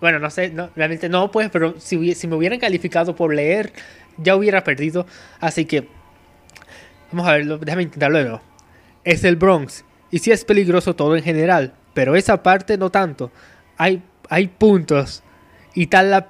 Bueno, 0.00 0.18
no 0.18 0.30
sé, 0.30 0.50
no, 0.50 0.70
realmente 0.74 1.08
no, 1.08 1.30
pues, 1.30 1.48
pero 1.50 1.78
si, 1.78 2.16
si 2.16 2.26
me 2.26 2.34
hubieran 2.34 2.58
calificado 2.58 3.14
por 3.14 3.32
leer, 3.32 3.72
ya 4.18 4.36
hubiera 4.36 4.64
perdido. 4.64 5.06
Así 5.40 5.64
que, 5.64 5.88
vamos 7.10 7.28
a 7.28 7.32
ver, 7.32 7.58
déjame 7.60 7.82
intentarlo 7.84 8.18
de. 8.18 8.38
Es 9.04 9.24
el 9.24 9.36
Bronx. 9.36 9.84
Y 10.10 10.18
sí 10.18 10.30
es 10.30 10.44
peligroso 10.44 10.94
todo 10.94 11.16
en 11.16 11.22
general, 11.22 11.74
pero 11.94 12.16
esa 12.16 12.42
parte 12.42 12.76
no 12.76 12.90
tanto. 12.90 13.30
Hay, 13.78 14.02
hay 14.28 14.48
puntos. 14.48 15.22
Y 15.74 15.86
tal 15.86 16.10
la... 16.10 16.26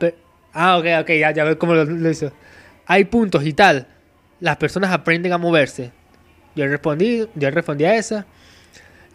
Ah, 0.53 0.79
ok, 0.79 0.87
ok, 1.01 1.11
ya, 1.19 1.33
ya 1.33 1.45
veo 1.45 1.59
cómo 1.59 1.75
lo, 1.75 2.11
hizo 2.11 2.33
hay 2.87 3.05
puntos 3.05 3.47
y 3.47 3.53
tal, 3.53 3.87
las 4.41 4.57
personas 4.57 4.93
aprenden 4.93 5.33
a 5.33 5.39
moverse. 5.39 5.93
Yo 6.55 6.67
respondí, 6.67 7.27
yo 7.35 7.51
respondí 7.51 7.85
a 7.85 7.95
esa. 7.95 8.27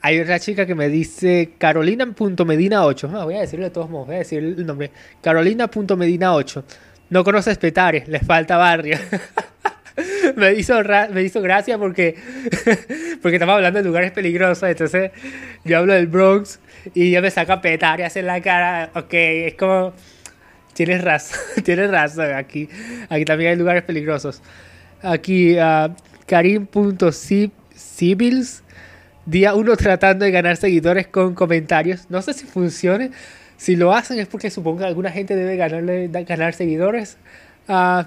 Hay 0.02 0.20
otra 0.20 0.40
chica 0.40 0.66
que 0.66 0.76
me 0.76 0.90
dice 0.90 1.54
Carolina.medina8. 1.58 3.10
Ah, 3.14 3.26
voy 3.26 3.36
a 3.36 3.42
decirle 3.42 3.66
de 3.66 3.72
todos 3.72 3.90
modos, 3.90 4.08
voy 4.08 4.16
a 4.16 4.20
decir 4.20 4.40
el 4.40 4.66
nombre. 4.66 4.92
Carolina.medina8. 5.22 6.64
No 7.10 7.24
conoces 7.24 7.58
Petare, 7.58 8.04
les 8.08 8.26
falta 8.26 8.58
barrio. 8.58 8.98
me, 10.36 10.54
hizo 10.54 10.82
me 11.12 11.24
hizo 11.24 11.42
gracia 11.42 11.78
porque, 11.78 12.16
porque 13.22 13.36
estamos 13.36 13.56
hablando 13.56 13.80
de 13.80 13.86
lugares 13.86 14.12
peligrosos. 14.12 14.70
Entonces 14.70 15.12
yo 15.64 15.78
hablo 15.78 15.94
del 15.94 16.08
Bronx 16.08 16.60
y 16.94 17.12
yo 17.12 17.22
me 17.22 17.32
saca 17.32 17.62
Petare, 17.62 18.06
hace 18.06 18.22
la 18.22 18.42
cara. 18.42 18.92
Ok, 18.94 19.14
es 19.14 19.54
como 19.56 19.94
Tienes 20.78 21.04
razón, 21.04 21.40
tienes 21.64 21.90
razón. 21.90 22.34
Aquí, 22.36 22.70
aquí 23.10 23.26
también 23.26 23.50
hay 23.50 23.58
lugares 23.58 23.82
peligrosos. 23.82 24.44
Aquí, 25.02 25.58
uh, 25.58 25.92
Karim.civils, 26.28 27.02
día 29.26 29.56
uno 29.56 29.76
tratando 29.76 30.24
de 30.26 30.30
ganar 30.30 30.56
seguidores 30.56 31.08
con 31.08 31.34
comentarios. 31.34 32.06
No 32.12 32.22
sé 32.22 32.36
si 32.36 32.46
funcione. 32.46 33.10
Si 33.58 33.76
lo 33.76 33.94
hacen 33.94 34.20
es 34.20 34.28
porque 34.28 34.50
supongo 34.50 34.80
que 34.80 34.86
alguna 34.86 35.12
gente 35.12 35.36
debe 35.36 35.58
ganarle, 35.58 36.08
ganar 36.08 36.54
seguidores. 36.54 37.18
Uh, 37.68 38.04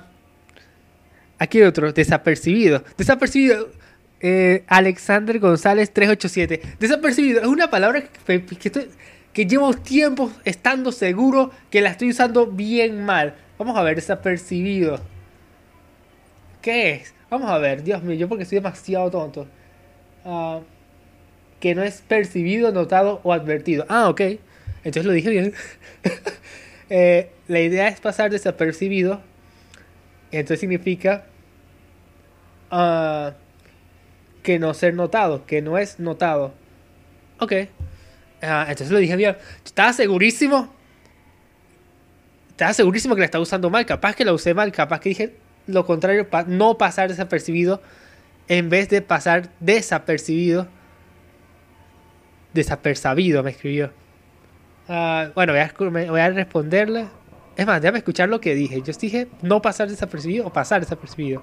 aquí 1.38 1.62
otro, 1.62 1.92
desapercibido. 1.92 2.84
Desapercibido. 2.96 3.68
Eh, 4.22 4.64
Alexander 4.66 5.38
González 5.38 5.92
387. 5.92 6.76
Desapercibido. 6.78 7.40
Es 7.40 7.46
una 7.46 7.70
palabra 7.70 8.02
que, 8.02 8.44
que 8.44 8.68
estoy 8.68 8.88
que 9.32 9.46
llevo 9.46 9.72
tiempo 9.74 10.30
estando 10.44 10.92
seguro 10.92 11.50
que 11.70 11.80
la 11.80 11.90
estoy 11.90 12.10
usando 12.10 12.46
bien 12.46 13.04
mal. 13.04 13.34
Vamos 13.58 13.76
a 13.76 13.82
ver, 13.82 13.96
desapercibido. 13.96 15.00
¿Qué 16.60 16.92
es? 16.92 17.14
Vamos 17.30 17.50
a 17.50 17.58
ver, 17.58 17.82
Dios 17.82 18.02
mío, 18.02 18.16
yo 18.16 18.28
porque 18.28 18.44
soy 18.44 18.56
demasiado 18.56 19.10
tonto. 19.10 19.46
Ah, 20.24 20.60
que 21.60 21.74
no 21.74 21.82
es 21.82 22.02
percibido, 22.02 22.72
notado 22.72 23.20
o 23.22 23.32
advertido. 23.32 23.86
Ah, 23.88 24.08
ok. 24.08 24.20
Entonces 24.84 25.04
lo 25.04 25.12
dije 25.12 25.30
bien. 25.30 25.54
Eh, 26.92 27.30
la 27.46 27.60
idea 27.60 27.86
es 27.86 28.00
pasar 28.00 28.32
desapercibido. 28.32 29.22
Entonces 30.32 30.58
significa 30.58 31.24
uh, 32.72 33.30
que 34.42 34.58
no 34.58 34.74
ser 34.74 34.94
notado, 34.94 35.46
que 35.46 35.62
no 35.62 35.78
es 35.78 36.00
notado. 36.00 36.52
Ok. 37.38 37.52
Ah, 38.42 38.62
entonces 38.68 38.90
lo 38.90 38.98
dije 38.98 39.16
bien. 39.16 39.36
Estaba 39.64 39.92
segurísimo. 39.92 40.72
Estaba 42.50 42.72
segurísimo 42.72 43.14
que 43.14 43.20
la 43.20 43.26
estaba 43.26 43.42
usando 43.42 43.70
mal. 43.70 43.86
Capaz 43.86 44.16
que 44.16 44.24
la 44.24 44.32
usé 44.32 44.54
mal. 44.54 44.72
Capaz 44.72 45.00
que 45.00 45.10
dije 45.10 45.34
lo 45.66 45.86
contrario. 45.86 46.28
para 46.28 46.48
no 46.48 46.76
pasar 46.76 47.08
desapercibido. 47.08 47.82
En 48.48 48.68
vez 48.68 48.88
de 48.88 49.02
pasar 49.02 49.50
desapercibido. 49.60 50.68
Desapersabido 52.52 53.42
me 53.42 53.50
escribió. 53.50 53.92
Ah, 54.88 55.28
bueno, 55.34 55.52
voy 55.52 55.60
a, 55.60 56.10
voy 56.10 56.20
a 56.20 56.30
responderle. 56.30 57.06
Es 57.56 57.66
más, 57.66 57.80
déjame 57.82 57.98
escuchar 57.98 58.28
lo 58.28 58.40
que 58.40 58.54
dije. 58.54 58.82
Yo 58.82 58.92
dije 58.92 59.28
no 59.42 59.60
pasar 59.60 59.88
desapercibido 59.88 60.46
o 60.46 60.52
pasar 60.52 60.80
desapercibido. 60.80 61.42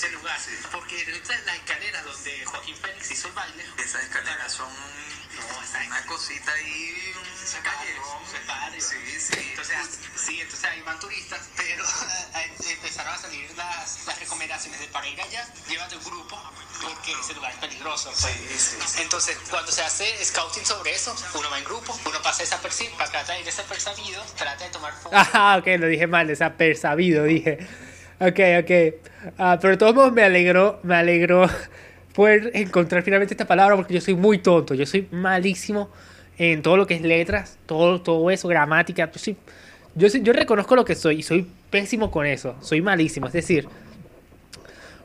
Ese 0.00 0.10
lugar. 0.12 0.38
Sí. 0.40 0.50
Porque 0.72 1.04
las 1.06 1.56
escaleras 1.56 2.04
donde 2.04 2.44
Joaquín 2.46 2.76
Félix 2.76 3.10
hizo 3.10 3.28
el 3.28 3.34
baile. 3.34 3.64
Esas 3.84 4.04
escaleras 4.04 4.52
son 4.52 4.68
no, 4.68 5.86
una 5.86 6.06
cosita 6.06 6.52
ahí, 6.52 7.12
un 7.14 7.62
callejón. 7.62 8.80
Sí, 8.80 8.96
sí. 9.18 9.34
Entonces, 9.50 9.76
sí, 10.16 10.40
entonces 10.40 10.70
ahí 10.70 10.80
van 10.82 10.98
turistas, 10.98 11.40
pero 11.54 11.84
empezaron 12.70 13.12
a 13.12 13.18
salir 13.18 13.50
las, 13.56 14.06
las 14.06 14.18
recomendaciones 14.18 14.80
de 14.80 14.86
para 14.86 15.06
ir 15.06 15.20
allá, 15.20 15.46
llévate 15.68 15.96
un 15.96 16.04
grupo, 16.04 16.40
porque 16.80 17.12
ese 17.12 17.34
lugar 17.34 17.52
es 17.52 17.58
peligroso. 17.58 18.10
Pues. 18.10 18.34
Sí, 18.58 18.78
sí, 18.86 19.02
Entonces, 19.02 19.36
cuando 19.50 19.70
se 19.70 19.82
hace 19.82 20.24
scouting 20.24 20.64
sobre 20.64 20.94
eso, 20.94 21.14
uno 21.34 21.50
va 21.50 21.58
en 21.58 21.64
grupo, 21.64 21.98
uno 22.06 22.22
pasa 22.22 22.42
desapercibido, 22.42 22.96
para 22.96 23.10
tratar 23.10 23.34
de 23.34 23.40
ir 23.40 23.46
desapercibido, 23.46 24.24
trata 24.36 24.64
de 24.64 24.70
tomar 24.70 24.94
fotos. 24.94 25.28
Ah, 25.34 25.58
ok, 25.60 25.66
lo 25.78 25.86
dije 25.88 26.06
mal, 26.06 26.26
desapercibido, 26.26 27.24
dije. 27.24 27.58
Ok, 28.20 28.38
ok. 28.60 28.70
Uh, 29.38 29.58
pero 29.60 29.70
de 29.70 29.76
todos 29.78 29.94
modos 29.94 30.12
me 30.12 30.22
alegró, 30.22 30.78
me 30.82 30.94
alegró 30.94 31.46
poder 32.14 32.50
encontrar 32.54 33.02
finalmente 33.02 33.32
esta 33.32 33.46
palabra 33.46 33.76
porque 33.76 33.94
yo 33.94 34.00
soy 34.02 34.14
muy 34.14 34.38
tonto, 34.38 34.74
yo 34.74 34.84
soy 34.84 35.08
malísimo 35.10 35.90
en 36.36 36.60
todo 36.60 36.76
lo 36.76 36.86
que 36.86 36.94
es 36.96 37.00
letras, 37.00 37.58
todo, 37.64 38.02
todo 38.02 38.30
eso, 38.30 38.46
gramática. 38.46 39.10
Yo, 39.10 39.18
soy, 39.18 39.36
yo, 39.94 40.08
yo 40.08 40.32
reconozco 40.34 40.76
lo 40.76 40.84
que 40.84 40.94
soy 40.94 41.20
y 41.20 41.22
soy 41.22 41.46
pésimo 41.70 42.10
con 42.10 42.26
eso, 42.26 42.56
soy 42.60 42.82
malísimo. 42.82 43.26
Es 43.26 43.32
decir, 43.32 43.66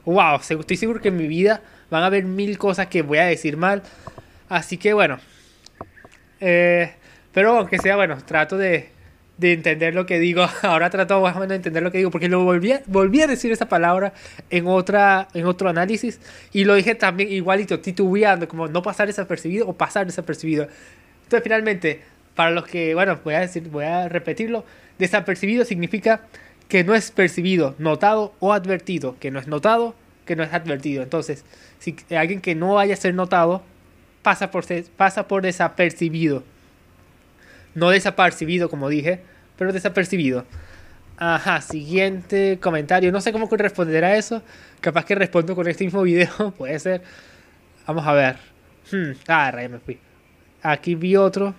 wow, 0.03 0.35
estoy 0.35 0.75
seguro 0.75 1.01
que 1.01 1.07
en 1.07 1.15
mi 1.15 1.27
vida 1.27 1.61
van 1.89 2.03
a 2.03 2.07
haber 2.07 2.25
mil 2.25 2.57
cosas 2.57 2.87
que 2.87 3.01
voy 3.01 3.19
a 3.19 3.25
decir 3.25 3.55
mal. 3.55 3.81
Así 4.49 4.77
que 4.77 4.93
bueno. 4.93 5.19
Eh, 6.41 6.91
pero 7.33 7.57
aunque 7.57 7.79
sea, 7.79 7.95
bueno, 7.95 8.17
trato 8.25 8.57
de, 8.57 8.89
de 9.37 9.53
entender 9.53 9.93
lo 9.93 10.05
que 10.05 10.19
digo. 10.19 10.45
Ahora 10.61 10.89
trato 10.89 11.21
más 11.21 11.35
o 11.35 11.39
menos 11.39 11.49
de 11.49 11.55
entender 11.55 11.83
lo 11.83 11.91
que 11.91 11.99
digo, 11.99 12.11
porque 12.11 12.29
lo 12.29 12.43
volví 12.43 12.71
a, 12.71 12.81
volví 12.87 13.21
a 13.21 13.27
decir 13.27 13.51
esa 13.51 13.67
palabra 13.67 14.13
en, 14.49 14.67
otra, 14.67 15.27
en 15.33 15.45
otro 15.45 15.69
análisis 15.69 16.19
y 16.53 16.63
lo 16.63 16.75
dije 16.75 16.95
también 16.95 17.31
igualito, 17.31 17.79
titubeando, 17.79 18.47
como 18.47 18.67
no 18.67 18.81
pasar 18.81 19.07
desapercibido 19.07 19.67
o 19.67 19.73
pasar 19.73 20.05
desapercibido. 20.05 20.67
Entonces, 21.23 21.43
finalmente, 21.43 22.01
para 22.35 22.51
los 22.51 22.65
que, 22.65 22.93
bueno, 22.93 23.19
voy 23.23 23.33
a 23.33 23.39
decir, 23.39 23.63
voy 23.69 23.85
a 23.85 24.09
repetirlo, 24.09 24.65
desapercibido 24.99 25.65
significa 25.65 26.21
que 26.67 26.83
no 26.83 26.95
es 26.95 27.11
percibido, 27.11 27.75
notado 27.77 28.33
o 28.39 28.53
advertido, 28.53 29.17
que 29.19 29.31
no 29.31 29.39
es 29.39 29.47
notado, 29.47 29.95
que 30.25 30.35
no 30.35 30.43
es 30.43 30.53
advertido. 30.53 31.03
Entonces, 31.03 31.45
si 31.79 31.95
alguien 32.15 32.41
que 32.41 32.55
no 32.55 32.75
vaya 32.75 32.93
a 32.93 32.97
ser 32.97 33.13
notado, 33.13 33.63
pasa 34.21 34.49
por, 34.51 34.65
pasa 34.97 35.27
por 35.27 35.43
desapercibido. 35.43 36.43
No 37.75 37.89
desapercibido, 37.89 38.69
como 38.69 38.89
dije, 38.89 39.21
pero 39.57 39.71
desapercibido. 39.71 40.45
Ajá, 41.17 41.61
siguiente 41.61 42.59
comentario. 42.61 43.11
No 43.11 43.21
sé 43.21 43.31
cómo 43.31 43.47
responder 43.51 44.03
a 44.03 44.17
eso. 44.17 44.41
Capaz 44.81 45.05
que 45.05 45.15
respondo 45.15 45.55
con 45.55 45.67
este 45.67 45.85
mismo 45.85 46.01
video. 46.01 46.51
Puede 46.57 46.79
ser. 46.79 47.03
Vamos 47.85 48.05
a 48.05 48.13
ver. 48.13 48.37
Hmm. 48.91 49.11
Ah, 49.27 49.51
ya 49.61 49.69
me 49.69 49.79
fui. 49.79 49.99
Aquí 50.61 50.95
vi 50.95 51.15
otro. 51.15 51.53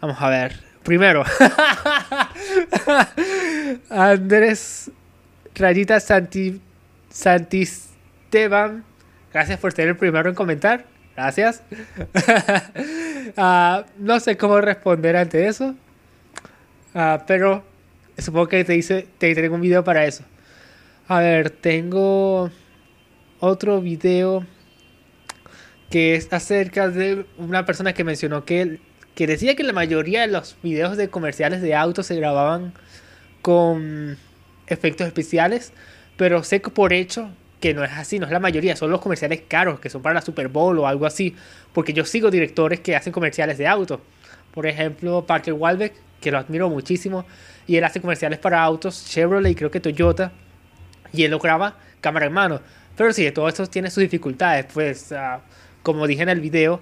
Vamos 0.00 0.16
a 0.20 0.30
ver. 0.30 0.58
Primero. 0.82 1.24
Andrés 3.90 4.90
Rayita 5.54 6.00
Santi, 6.00 6.58
Santisteban 7.10 8.84
Gracias 9.32 9.58
por 9.60 9.72
ser 9.72 9.88
el 9.88 9.96
primero 9.96 10.28
en 10.28 10.34
comentar. 10.34 10.84
Gracias. 11.16 11.62
Ah, 13.36 13.84
no 13.96 14.18
sé 14.18 14.36
cómo 14.36 14.60
responder 14.60 15.16
ante 15.16 15.46
eso. 15.46 15.76
Ah, 16.94 17.22
pero 17.28 17.62
supongo 18.18 18.48
que 18.48 18.64
te 18.64 18.74
hice, 18.74 19.06
te 19.18 19.32
traigo 19.34 19.54
un 19.54 19.60
video 19.60 19.84
para 19.84 20.04
eso. 20.04 20.24
A 21.06 21.20
ver, 21.20 21.50
tengo 21.50 22.50
otro 23.38 23.80
video 23.80 24.44
que 25.90 26.14
es 26.14 26.32
acerca 26.32 26.88
de 26.88 27.24
una 27.36 27.66
persona 27.66 27.92
que 27.92 28.02
mencionó 28.02 28.44
que, 28.44 28.80
que 29.14 29.26
decía 29.26 29.54
que 29.54 29.62
la 29.62 29.72
mayoría 29.72 30.22
de 30.22 30.28
los 30.28 30.56
videos 30.62 30.96
de 30.96 31.08
comerciales 31.08 31.62
de 31.62 31.74
autos 31.74 32.06
se 32.06 32.16
grababan 32.16 32.72
con 33.42 34.16
efectos 34.66 35.06
especiales, 35.06 35.72
pero 36.16 36.42
sé 36.42 36.60
que 36.60 36.70
por 36.70 36.92
hecho 36.92 37.30
que 37.60 37.74
no 37.74 37.84
es 37.84 37.92
así, 37.92 38.18
no 38.18 38.26
es 38.26 38.32
la 38.32 38.40
mayoría, 38.40 38.74
son 38.74 38.90
los 38.90 39.00
comerciales 39.00 39.42
caros, 39.46 39.80
que 39.80 39.90
son 39.90 40.02
para 40.02 40.14
la 40.14 40.22
Super 40.22 40.48
Bowl 40.48 40.78
o 40.78 40.86
algo 40.86 41.06
así, 41.06 41.36
porque 41.72 41.92
yo 41.92 42.04
sigo 42.04 42.30
directores 42.30 42.80
que 42.80 42.96
hacen 42.96 43.12
comerciales 43.12 43.58
de 43.58 43.66
autos. 43.66 44.00
Por 44.52 44.66
ejemplo, 44.66 45.24
Parker 45.26 45.52
Walbeck, 45.52 45.92
que 46.20 46.30
lo 46.30 46.38
admiro 46.38 46.68
muchísimo, 46.68 47.26
y 47.66 47.76
él 47.76 47.84
hace 47.84 48.00
comerciales 48.00 48.38
para 48.38 48.62
autos, 48.62 49.04
Chevrolet 49.06 49.52
y 49.52 49.54
creo 49.54 49.70
que 49.70 49.80
Toyota, 49.80 50.32
y 51.12 51.24
él 51.24 51.30
lo 51.30 51.38
graba 51.38 51.76
cámara 52.00 52.26
en 52.26 52.32
mano. 52.32 52.60
Pero 52.96 53.12
sí, 53.12 53.30
todo 53.30 53.48
esto 53.48 53.66
tiene 53.66 53.90
sus 53.90 54.02
dificultades, 54.02 54.66
pues 54.72 55.12
ah, 55.12 55.40
como 55.82 56.06
dije 56.06 56.22
en 56.22 56.30
el 56.30 56.40
video, 56.40 56.80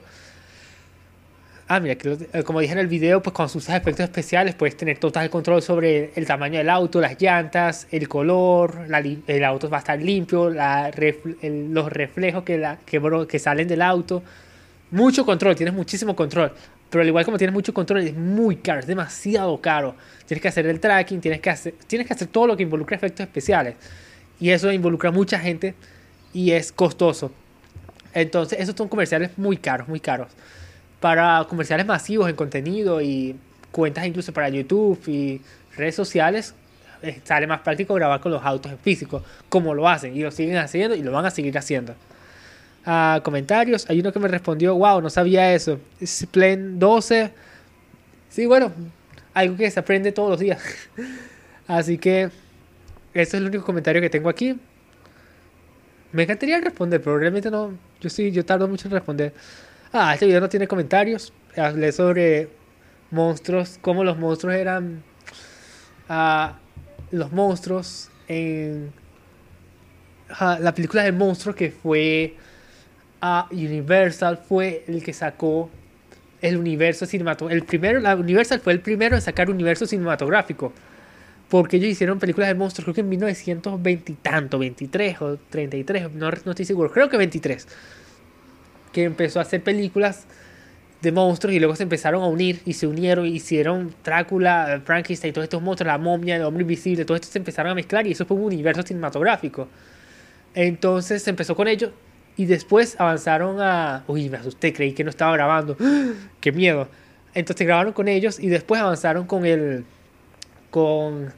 Ah, 1.70 1.80
mira, 1.80 1.98
eh, 2.32 2.42
como 2.44 2.60
dije 2.60 2.72
en 2.72 2.78
el 2.78 2.86
video, 2.86 3.22
pues 3.22 3.34
con 3.34 3.46
sus 3.50 3.68
efectos 3.68 4.00
especiales 4.00 4.54
puedes 4.54 4.74
tener 4.74 4.96
total 4.96 5.28
control 5.28 5.60
sobre 5.60 6.12
el 6.14 6.24
tamaño 6.24 6.56
del 6.56 6.70
auto, 6.70 6.98
las 6.98 7.20
llantas, 7.20 7.86
el 7.90 8.08
color, 8.08 8.86
el 9.26 9.44
auto 9.44 9.68
va 9.68 9.76
a 9.76 9.80
estar 9.80 10.00
limpio, 10.00 10.48
los 10.48 11.92
reflejos 11.92 12.42
que, 12.44 13.38
salen 13.38 13.68
del 13.68 13.82
auto. 13.82 14.22
Mucho 14.92 15.26
control, 15.26 15.56
tienes 15.56 15.74
muchísimo 15.74 16.16
control. 16.16 16.52
Pero 16.88 17.02
al 17.02 17.08
igual 17.08 17.26
como 17.26 17.36
tienes 17.36 17.52
mucho 17.52 17.74
control, 17.74 18.00
es 18.00 18.16
muy 18.16 18.56
caro, 18.56 18.80
es 18.80 18.86
demasiado 18.86 19.60
caro. 19.60 19.94
Tienes 20.24 20.40
que 20.40 20.48
hacer 20.48 20.66
el 20.66 20.80
tracking, 20.80 21.20
tienes 21.20 21.42
que 21.42 21.50
hacer, 21.50 21.74
tienes 21.86 22.08
que 22.08 22.14
hacer 22.14 22.28
todo 22.28 22.46
lo 22.46 22.56
que 22.56 22.62
involucra 22.62 22.96
efectos 22.96 23.26
especiales. 23.26 23.74
Y 24.40 24.48
eso 24.48 24.72
involucra 24.72 25.10
a 25.10 25.12
mucha 25.12 25.38
gente 25.38 25.74
y 26.32 26.52
es 26.52 26.72
costoso. 26.72 27.30
Entonces, 28.14 28.58
esos 28.58 28.74
son 28.74 28.88
comerciales 28.88 29.36
muy 29.36 29.58
caros, 29.58 29.86
muy 29.86 30.00
caros 30.00 30.28
para 31.00 31.44
comerciales 31.48 31.86
masivos 31.86 32.28
en 32.28 32.36
contenido 32.36 33.00
y 33.00 33.36
cuentas 33.70 34.06
incluso 34.06 34.32
para 34.32 34.48
YouTube 34.48 35.00
y 35.06 35.40
redes 35.76 35.94
sociales, 35.94 36.54
eh, 37.02 37.20
sale 37.24 37.46
más 37.46 37.60
práctico 37.60 37.94
grabar 37.94 38.20
con 38.20 38.32
los 38.32 38.44
autos 38.44 38.72
en 38.72 38.78
físico, 38.78 39.22
como 39.48 39.74
lo 39.74 39.88
hacen 39.88 40.16
y 40.16 40.20
lo 40.20 40.30
siguen 40.30 40.56
haciendo 40.56 40.96
y 40.96 41.02
lo 41.02 41.12
van 41.12 41.26
a 41.26 41.30
seguir 41.30 41.56
haciendo. 41.56 41.94
Ah, 42.84 43.20
comentarios, 43.22 43.88
hay 43.88 44.00
uno 44.00 44.12
que 44.12 44.18
me 44.18 44.28
respondió, 44.28 44.74
wow, 44.74 45.00
no 45.00 45.10
sabía 45.10 45.54
eso. 45.54 45.78
Splen 46.04 46.78
12. 46.78 47.30
Sí, 48.30 48.46
bueno, 48.46 48.72
algo 49.34 49.56
que 49.56 49.70
se 49.70 49.78
aprende 49.78 50.10
todos 50.10 50.30
los 50.30 50.40
días. 50.40 50.60
Así 51.66 51.98
que 51.98 52.30
ese 53.12 53.22
es 53.22 53.34
el 53.34 53.46
único 53.46 53.64
comentario 53.64 54.00
que 54.00 54.10
tengo 54.10 54.28
aquí. 54.28 54.58
Me 56.12 56.22
encantaría 56.22 56.58
responder, 56.60 57.02
pero 57.02 57.18
realmente 57.18 57.50
no. 57.50 57.74
Yo 58.00 58.08
sí, 58.08 58.32
yo 58.32 58.44
tardo 58.44 58.66
mucho 58.66 58.88
en 58.88 58.92
responder. 58.94 59.34
Ah, 59.92 60.12
este 60.12 60.26
video 60.26 60.40
no 60.40 60.50
tiene 60.50 60.68
comentarios. 60.68 61.32
Hablé 61.56 61.92
sobre 61.92 62.50
monstruos, 63.10 63.78
cómo 63.80 64.04
los 64.04 64.18
monstruos 64.18 64.54
eran. 64.54 65.02
Ah, 66.08 66.58
los 67.10 67.32
monstruos 67.32 68.10
en. 68.28 68.92
Ah, 70.28 70.58
la 70.60 70.74
película 70.74 71.04
de 71.04 71.12
monstruos 71.12 71.56
que 71.56 71.70
fue. 71.70 72.36
a 73.22 73.48
Universal 73.50 74.38
fue 74.46 74.84
el 74.88 75.02
que 75.02 75.14
sacó 75.14 75.70
el 76.42 76.58
universo 76.58 77.06
cinematográfico. 77.06 77.62
El 77.62 77.66
primero, 77.66 77.98
la 78.00 78.14
Universal 78.14 78.60
fue 78.60 78.74
el 78.74 78.80
primero 78.80 79.16
en 79.16 79.22
sacar 79.22 79.48
universo 79.48 79.86
cinematográfico. 79.86 80.72
Porque 81.48 81.78
ellos 81.78 81.88
hicieron 81.88 82.18
películas 82.18 82.48
de 82.50 82.54
monstruos, 82.54 82.84
creo 82.84 82.94
que 82.94 83.00
en 83.00 83.08
1920 83.08 84.12
y 84.12 84.14
tanto, 84.16 84.58
23 84.58 85.22
o 85.22 85.38
33, 85.48 86.12
no, 86.12 86.30
no 86.30 86.50
estoy 86.50 86.66
seguro, 86.66 86.90
creo 86.92 87.08
que 87.08 87.16
23 87.16 87.66
que 88.88 89.04
empezó 89.04 89.38
a 89.38 89.42
hacer 89.42 89.62
películas 89.62 90.26
de 91.00 91.12
monstruos 91.12 91.54
y 91.54 91.60
luego 91.60 91.76
se 91.76 91.84
empezaron 91.84 92.22
a 92.22 92.26
unir 92.26 92.60
y 92.64 92.72
se 92.72 92.86
unieron 92.86 93.26
y 93.26 93.30
hicieron 93.30 93.94
Drácula, 94.04 94.80
Frankenstein, 94.84 95.32
todos 95.32 95.44
estos 95.44 95.62
monstruos, 95.62 95.86
la 95.86 95.98
momia, 95.98 96.36
el 96.36 96.42
hombre 96.42 96.62
invisible, 96.62 97.04
todo 97.04 97.14
esto 97.16 97.28
se 97.28 97.38
empezaron 97.38 97.72
a 97.72 97.74
mezclar 97.74 98.06
y 98.06 98.12
eso 98.12 98.26
fue 98.26 98.36
un 98.36 98.44
universo 98.44 98.82
cinematográfico. 98.82 99.68
Entonces 100.54 101.22
se 101.22 101.30
empezó 101.30 101.54
con 101.54 101.68
ello 101.68 101.92
y 102.36 102.46
después 102.46 102.96
avanzaron 102.98 103.60
a... 103.60 104.04
Uy, 104.08 104.28
me 104.28 104.38
asusté, 104.38 104.72
creí 104.72 104.92
que 104.92 105.04
no 105.04 105.10
estaba 105.10 105.32
grabando. 105.32 105.76
¡Qué 106.40 106.52
miedo! 106.52 106.88
Entonces 107.34 107.66
grabaron 107.66 107.92
con 107.92 108.08
ellos 108.08 108.40
y 108.40 108.48
después 108.48 108.80
avanzaron 108.80 109.26
con 109.26 109.46
el... 109.46 109.84
con... 110.70 111.32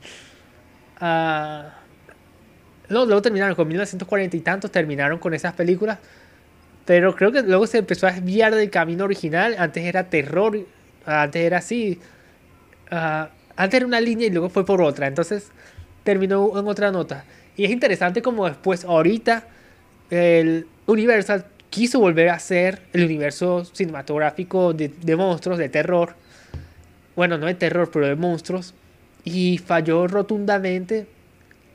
Uh, 1.03 1.65
luego 2.89 3.23
terminaron 3.23 3.55
con 3.55 3.67
1940 3.69 4.37
y 4.37 4.41
tantos, 4.41 4.71
terminaron 4.71 5.19
con 5.19 5.33
esas 5.33 5.55
películas 5.55 5.99
pero 6.85 7.15
creo 7.15 7.33
que 7.33 7.43
luego 7.43 7.67
se 7.67 7.79
empezó 7.79 8.07
a 8.07 8.13
desviar 8.13 8.55
del 8.55 8.71
camino 8.71 9.05
original. 9.05 9.55
Antes 9.59 9.85
era 9.85 10.09
terror, 10.09 10.59
antes 11.05 11.43
era 11.43 11.59
así. 11.59 11.99
Ah, 12.91 13.31
antes 13.57 13.79
era 13.79 13.87
una 13.87 14.01
línea 14.01 14.27
y 14.27 14.31
luego 14.31 14.49
fue 14.49 14.65
por 14.65 14.83
otra. 14.83 15.07
Entonces 15.07 15.51
terminó 16.05 16.59
en 16.59 16.67
otra 16.67 16.91
nota. 16.91 17.25
Y 17.57 17.65
es 17.65 17.71
interesante 17.71 18.23
como 18.23 18.49
después, 18.49 18.85
ahorita, 18.85 19.45
el 20.11 20.67
Universal 20.87 21.47
quiso 21.69 22.01
volver 22.01 22.31
a 22.31 22.39
ser 22.39 22.83
el 22.93 23.05
universo 23.05 23.65
cinematográfico 23.65 24.73
de, 24.73 24.89
de 24.89 25.17
monstruos, 25.17 25.59
de 25.59 25.69
terror. 25.69 26.15
Bueno, 27.15 27.39
no 27.39 27.47
de 27.47 27.55
terror, 27.55 27.91
pero 27.93 28.07
de 28.09 28.17
monstruos. 28.17 28.75
Y 29.25 29.59
falló 29.59 30.09
rotundamente. 30.09 31.07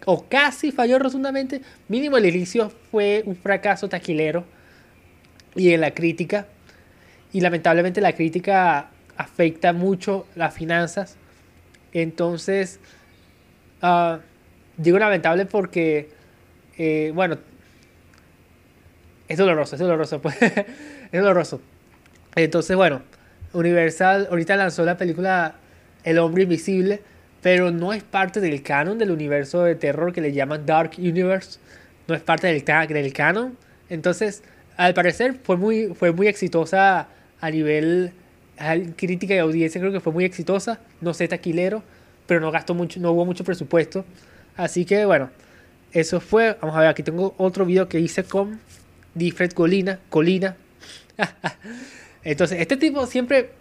O 0.05 0.25
casi 0.27 0.71
falló 0.71 0.99
rotundamente. 0.99 1.61
Mínimo 1.87 2.17
el 2.17 2.25
inicio 2.25 2.71
fue 2.91 3.23
un 3.25 3.35
fracaso 3.35 3.87
taquilero 3.87 4.43
y 5.55 5.73
en 5.73 5.81
la 5.81 5.91
crítica. 5.91 6.47
Y 7.31 7.41
lamentablemente 7.41 8.01
la 8.01 8.13
crítica 8.13 8.89
afecta 9.17 9.73
mucho 9.73 10.27
las 10.35 10.53
finanzas. 10.53 11.17
Entonces, 11.93 12.79
uh, 13.81 14.17
digo 14.77 14.99
lamentable 14.99 15.45
porque, 15.45 16.09
eh, 16.77 17.11
bueno, 17.13 17.37
es 19.27 19.37
doloroso, 19.37 19.75
es 19.75 19.81
doloroso, 19.81 20.21
pues, 20.21 20.35
es 20.41 21.21
doloroso. 21.21 21.61
Entonces, 22.35 22.75
bueno, 22.75 23.01
Universal 23.53 24.27
ahorita 24.29 24.55
lanzó 24.57 24.83
la 24.83 24.97
película 24.97 25.55
El 26.03 26.19
hombre 26.19 26.43
invisible, 26.43 27.01
pero 27.41 27.71
no 27.71 27.93
es 27.93 28.03
parte 28.03 28.41
del 28.41 28.61
canon 28.61 28.97
del 28.97 29.11
universo 29.11 29.63
de 29.63 29.75
terror 29.75 30.11
que 30.11 30.21
le 30.21 30.33
llaman 30.33 30.65
Dark 30.65 30.91
Universe, 30.97 31.59
no 32.07 32.15
es 32.15 32.21
parte 32.21 32.47
del, 32.47 32.63
del 32.63 33.13
canon. 33.13 33.57
Entonces, 33.89 34.43
al 34.77 34.93
parecer 34.93 35.39
fue 35.43 35.57
muy, 35.57 35.93
fue 35.93 36.11
muy 36.11 36.27
exitosa 36.27 37.07
a 37.39 37.51
nivel 37.51 38.13
crítica 38.95 39.35
y 39.35 39.37
audiencia, 39.39 39.79
creo 39.79 39.91
que 39.91 39.99
fue 39.99 40.13
muy 40.13 40.25
exitosa. 40.25 40.79
No 41.01 41.13
sé, 41.13 41.27
taquilero, 41.27 41.83
pero 42.27 42.39
no 42.39 42.51
gastó 42.51 42.73
mucho, 42.73 42.99
no 42.99 43.11
hubo 43.11 43.25
mucho 43.25 43.43
presupuesto. 43.43 44.05
Así 44.55 44.85
que 44.85 45.05
bueno, 45.05 45.29
eso 45.91 46.19
fue. 46.19 46.57
Vamos 46.61 46.75
a 46.75 46.81
ver, 46.81 46.89
aquí 46.89 47.03
tengo 47.03 47.33
otro 47.37 47.65
video 47.65 47.87
que 47.87 47.99
hice 47.99 48.23
con 48.23 48.59
Diffred 49.13 49.51
Colina. 49.51 49.99
Colina. 50.09 50.55
Entonces, 52.23 52.59
este 52.59 52.77
tipo 52.77 53.05
siempre. 53.05 53.51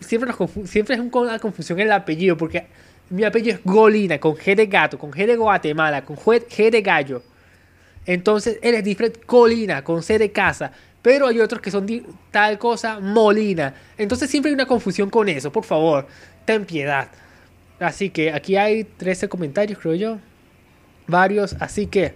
Siempre, 0.00 0.30
nos 0.30 0.50
siempre 0.70 0.94
es 0.94 1.02
una 1.12 1.38
confusión 1.38 1.78
el 1.78 1.92
apellido, 1.92 2.34
porque 2.34 2.66
mi 3.10 3.22
apellido 3.22 3.56
es 3.56 3.64
Golina, 3.64 4.18
con 4.18 4.34
G 4.34 4.54
de 4.54 4.64
gato, 4.64 4.98
con 4.98 5.10
G 5.10 5.26
de 5.26 5.36
Guatemala, 5.36 6.02
con 6.06 6.16
G 6.16 6.70
de 6.70 6.80
gallo. 6.80 7.22
Entonces 8.06 8.58
él 8.62 8.74
es 8.74 8.84
diferente 8.84 9.20
Colina, 9.20 9.84
con 9.84 10.02
C 10.02 10.18
de 10.18 10.32
casa. 10.32 10.72
Pero 11.02 11.26
hay 11.26 11.40
otros 11.40 11.60
que 11.60 11.70
son 11.70 11.86
tal 12.30 12.58
cosa 12.58 13.00
Molina. 13.00 13.74
Entonces 13.96 14.30
siempre 14.30 14.50
hay 14.50 14.54
una 14.54 14.66
confusión 14.66 15.08
con 15.08 15.28
eso. 15.28 15.50
Por 15.50 15.64
favor, 15.64 16.06
ten 16.44 16.66
piedad. 16.66 17.08
Así 17.78 18.10
que 18.10 18.32
aquí 18.32 18.56
hay 18.56 18.84
13 18.84 19.28
comentarios, 19.28 19.78
creo 19.78 19.94
yo. 19.94 20.18
Varios. 21.06 21.56
Así 21.58 21.86
que, 21.86 22.14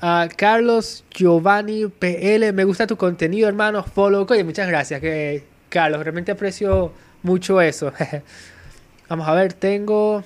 uh, 0.00 0.28
Carlos 0.36 1.04
Giovanni 1.10 1.86
PL, 1.86 2.52
me 2.52 2.64
gusta 2.64 2.86
tu 2.86 2.96
contenido, 2.96 3.48
hermano. 3.48 3.84
Follow. 3.84 4.26
Oye, 4.28 4.44
muchas 4.44 4.68
gracias, 4.68 5.00
que, 5.00 5.44
Carlos. 5.68 6.02
Realmente 6.02 6.32
aprecio 6.32 6.92
mucho 7.22 7.60
eso. 7.60 7.92
Vamos 9.10 9.28
a 9.28 9.34
ver, 9.34 9.52
tengo 9.52 10.24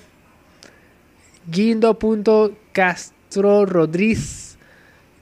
Guindo.castro 1.47 3.65
Rodríguez 3.65 4.46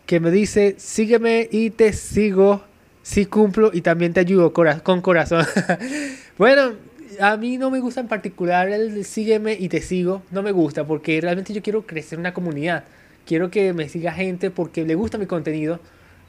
que 0.06 0.20
me 0.20 0.32
dice, 0.32 0.76
sígueme 0.78 1.48
y 1.52 1.72
te 1.72 1.94
sigo 1.94 2.64
si 3.02 3.26
cumplo 3.26 3.72
y 3.74 3.82
también 3.82 4.14
te 4.14 4.20
ayudo 4.20 4.54
con 4.54 5.02
corazón. 5.02 5.46
bueno, 6.38 6.74
a 7.20 7.38
mí 7.38 7.58
no 7.58 7.70
me 7.72 7.80
gusta 7.80 8.02
en 8.02 8.08
particular 8.08 8.70
el 8.70 9.06
sígueme 9.06 9.54
y 9.60 9.70
te 9.70 9.82
sigo, 9.82 10.24
no 10.32 10.44
me 10.44 10.52
gusta 10.52 10.86
porque 10.86 11.20
realmente 11.22 11.54
yo 11.54 11.62
quiero 11.62 11.86
crecer 11.86 12.20
una 12.20 12.34
comunidad. 12.34 12.84
Quiero 13.26 13.50
que 13.50 13.74
me 13.74 13.90
siga 13.90 14.12
gente 14.12 14.52
porque 14.52 14.86
le 14.86 14.96
gusta 14.96 15.18
mi 15.18 15.26
contenido 15.26 15.80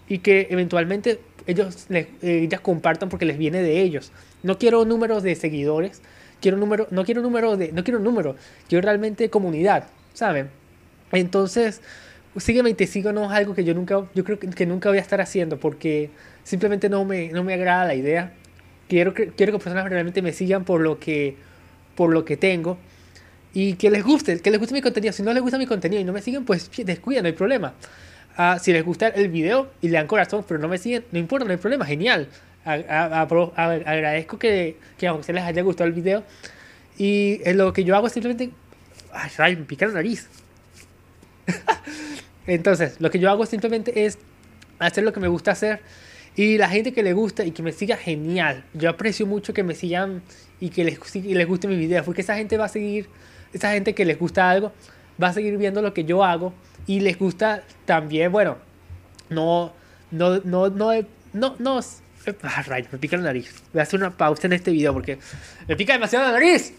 y 0.09 0.19
que 0.19 0.49
eventualmente 0.51 1.21
ellos 1.47 1.87
les, 1.89 2.09
ellas 2.23 2.61
compartan 2.61 3.09
porque 3.09 3.25
les 3.25 3.39
viene 3.39 3.63
de 3.63 3.83
ellos. 3.83 4.13
No 4.43 4.59
quiero 4.59 4.85
números 4.85 5.23
de 5.23 5.35
seguidores, 5.35 6.01
quiero 6.41 6.57
número, 6.57 6.89
no 6.91 7.05
quiero 7.05 7.23
número 7.23 7.57
de, 7.57 7.73
no 7.73 7.85
quiero 7.85 7.99
número, 7.99 8.37
quiero 8.69 8.83
realmente 8.83 9.29
comunidad, 9.31 9.89
¿saben? 10.15 10.49
Entonces, 11.13 11.83
y 12.37 12.75
te 12.75 12.87
sigo 12.87 13.13
no 13.13 13.25
es 13.25 13.31
algo 13.31 13.55
que 13.55 13.65
yo 13.65 13.75
nunca, 13.75 14.05
yo 14.15 14.25
creo 14.25 14.39
que, 14.39 14.67
nunca 14.67 14.89
voy 14.89 14.99
a 14.99 15.01
estar 15.01 15.21
haciendo 15.21 15.59
porque 15.59 16.11
simplemente 16.45 16.89
no 16.89 17.05
me, 17.05 17.29
no 17.29 17.43
me 17.45 17.55
agrada 17.55 17.87
la 17.87 17.95
idea. 17.95 18.33
Quiero 18.89 19.15
que, 19.15 19.29
quiero 19.29 19.53
que 19.53 19.59
personas 19.59 19.89
realmente 19.89 20.23
me 20.23 20.33
sigan 20.33 20.65
por 20.65 20.81
lo 20.81 21.01
que, 21.01 21.37
por 21.95 22.13
lo 22.13 22.25
que 22.25 22.37
tengo 22.37 22.79
y 23.55 23.75
que 23.75 23.91
les 23.91 24.05
guste, 24.05 24.39
que 24.41 24.51
les 24.51 24.61
guste 24.61 24.75
mi 24.75 24.83
contenido. 24.83 25.13
Si 25.13 25.23
no 25.23 25.33
les 25.33 25.43
gusta 25.43 25.59
mi 25.59 25.67
contenido 25.67 26.01
y 26.01 26.05
no 26.05 26.13
me 26.13 26.21
siguen, 26.21 26.45
pues 26.45 26.71
descuida, 26.85 27.23
no 27.23 27.27
hay 27.27 27.33
problema. 27.33 27.75
Ah, 28.37 28.59
si 28.61 28.71
les 28.73 28.85
gusta 28.85 29.09
el 29.09 29.29
video 29.29 29.71
y 29.81 29.89
le 29.89 29.97
dan 29.97 30.07
corazón, 30.07 30.45
pero 30.47 30.61
no 30.61 30.69
me 30.69 30.77
siguen, 30.77 31.05
no 31.11 31.19
importa, 31.19 31.47
no 31.47 31.53
hay 31.53 31.57
problema, 31.57 31.87
genial. 31.87 32.29
agradezco 32.65 34.39
que, 34.39 34.77
que 34.99 35.07
a 35.07 35.15
ustedes 35.15 35.37
les 35.37 35.45
haya 35.45 35.63
gustado 35.63 35.89
el 35.89 35.95
video. 35.95 36.23
Y 36.99 37.41
lo 37.55 37.73
que 37.73 37.83
yo 37.83 37.97
hago 37.97 38.07
es 38.09 38.13
simplemente. 38.13 38.51
Ay, 39.39 39.57
me 39.57 39.65
pica 39.65 39.87
la 39.87 39.95
nariz. 39.95 40.29
Entonces, 42.47 43.01
lo 43.01 43.11
que 43.11 43.19
yo 43.19 43.31
hago 43.31 43.47
simplemente 43.47 44.07
es 44.07 44.19
hacer 44.79 45.05
lo 45.05 45.13
que 45.13 45.21
me 45.21 45.29
gusta 45.29 45.53
hacer. 45.53 45.81
Y 46.37 46.59
la 46.59 46.69
gente 46.69 46.93
que 46.93 47.03
le 47.03 47.15
gusta 47.15 47.45
y 47.45 47.51
que 47.51 47.63
me 47.63 47.73
siga, 47.73 47.97
genial. 47.97 48.65
Yo 48.75 48.91
aprecio 48.91 49.27
mucho 49.27 49.55
que 49.55 49.63
me 49.63 49.75
sigan 49.75 50.23
y 50.61 50.69
que 50.69 50.85
les, 50.85 51.17
y 51.17 51.35
les 51.35 51.47
guste 51.47 51.67
mi 51.67 51.77
video. 51.77 52.05
Porque 52.05 52.21
esa 52.21 52.37
gente 52.37 52.59
va 52.59 52.67
a 52.67 52.69
seguir, 52.69 53.09
esa 53.53 53.73
gente 53.73 53.95
que 53.95 54.05
les 54.05 54.19
gusta 54.19 54.51
algo, 54.51 54.73
va 55.23 55.29
a 55.29 55.33
seguir 55.33 55.57
viendo 55.57 55.81
lo 55.81 55.95
que 55.95 56.05
yo 56.05 56.23
hago. 56.23 56.53
Y 56.87 57.01
les 57.01 57.19
gusta 57.19 57.65
también, 57.87 58.31
bueno, 58.31 58.59
no, 59.31 59.73
no, 60.11 60.41
no, 60.45 60.69
no, 60.69 60.93
no, 61.33 61.57
no, 61.59 61.81
ah, 62.43 62.63
rayos, 62.63 62.93
me 62.93 62.99
pica 62.99 63.17
la 63.17 63.25
nariz. 63.25 63.63
Voy 63.73 63.81
a 63.81 63.83
hacer 63.83 63.99
una 63.99 64.17
pausa 64.17 64.47
en 64.47 64.53
este 64.53 64.71
video 64.71 64.93
porque 64.93 65.19
me 65.67 65.77
pica 65.77 65.95
demasiado 65.95 66.27
la 66.27 66.33
nariz. 66.33 66.75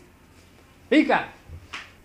Pica. 0.89 1.33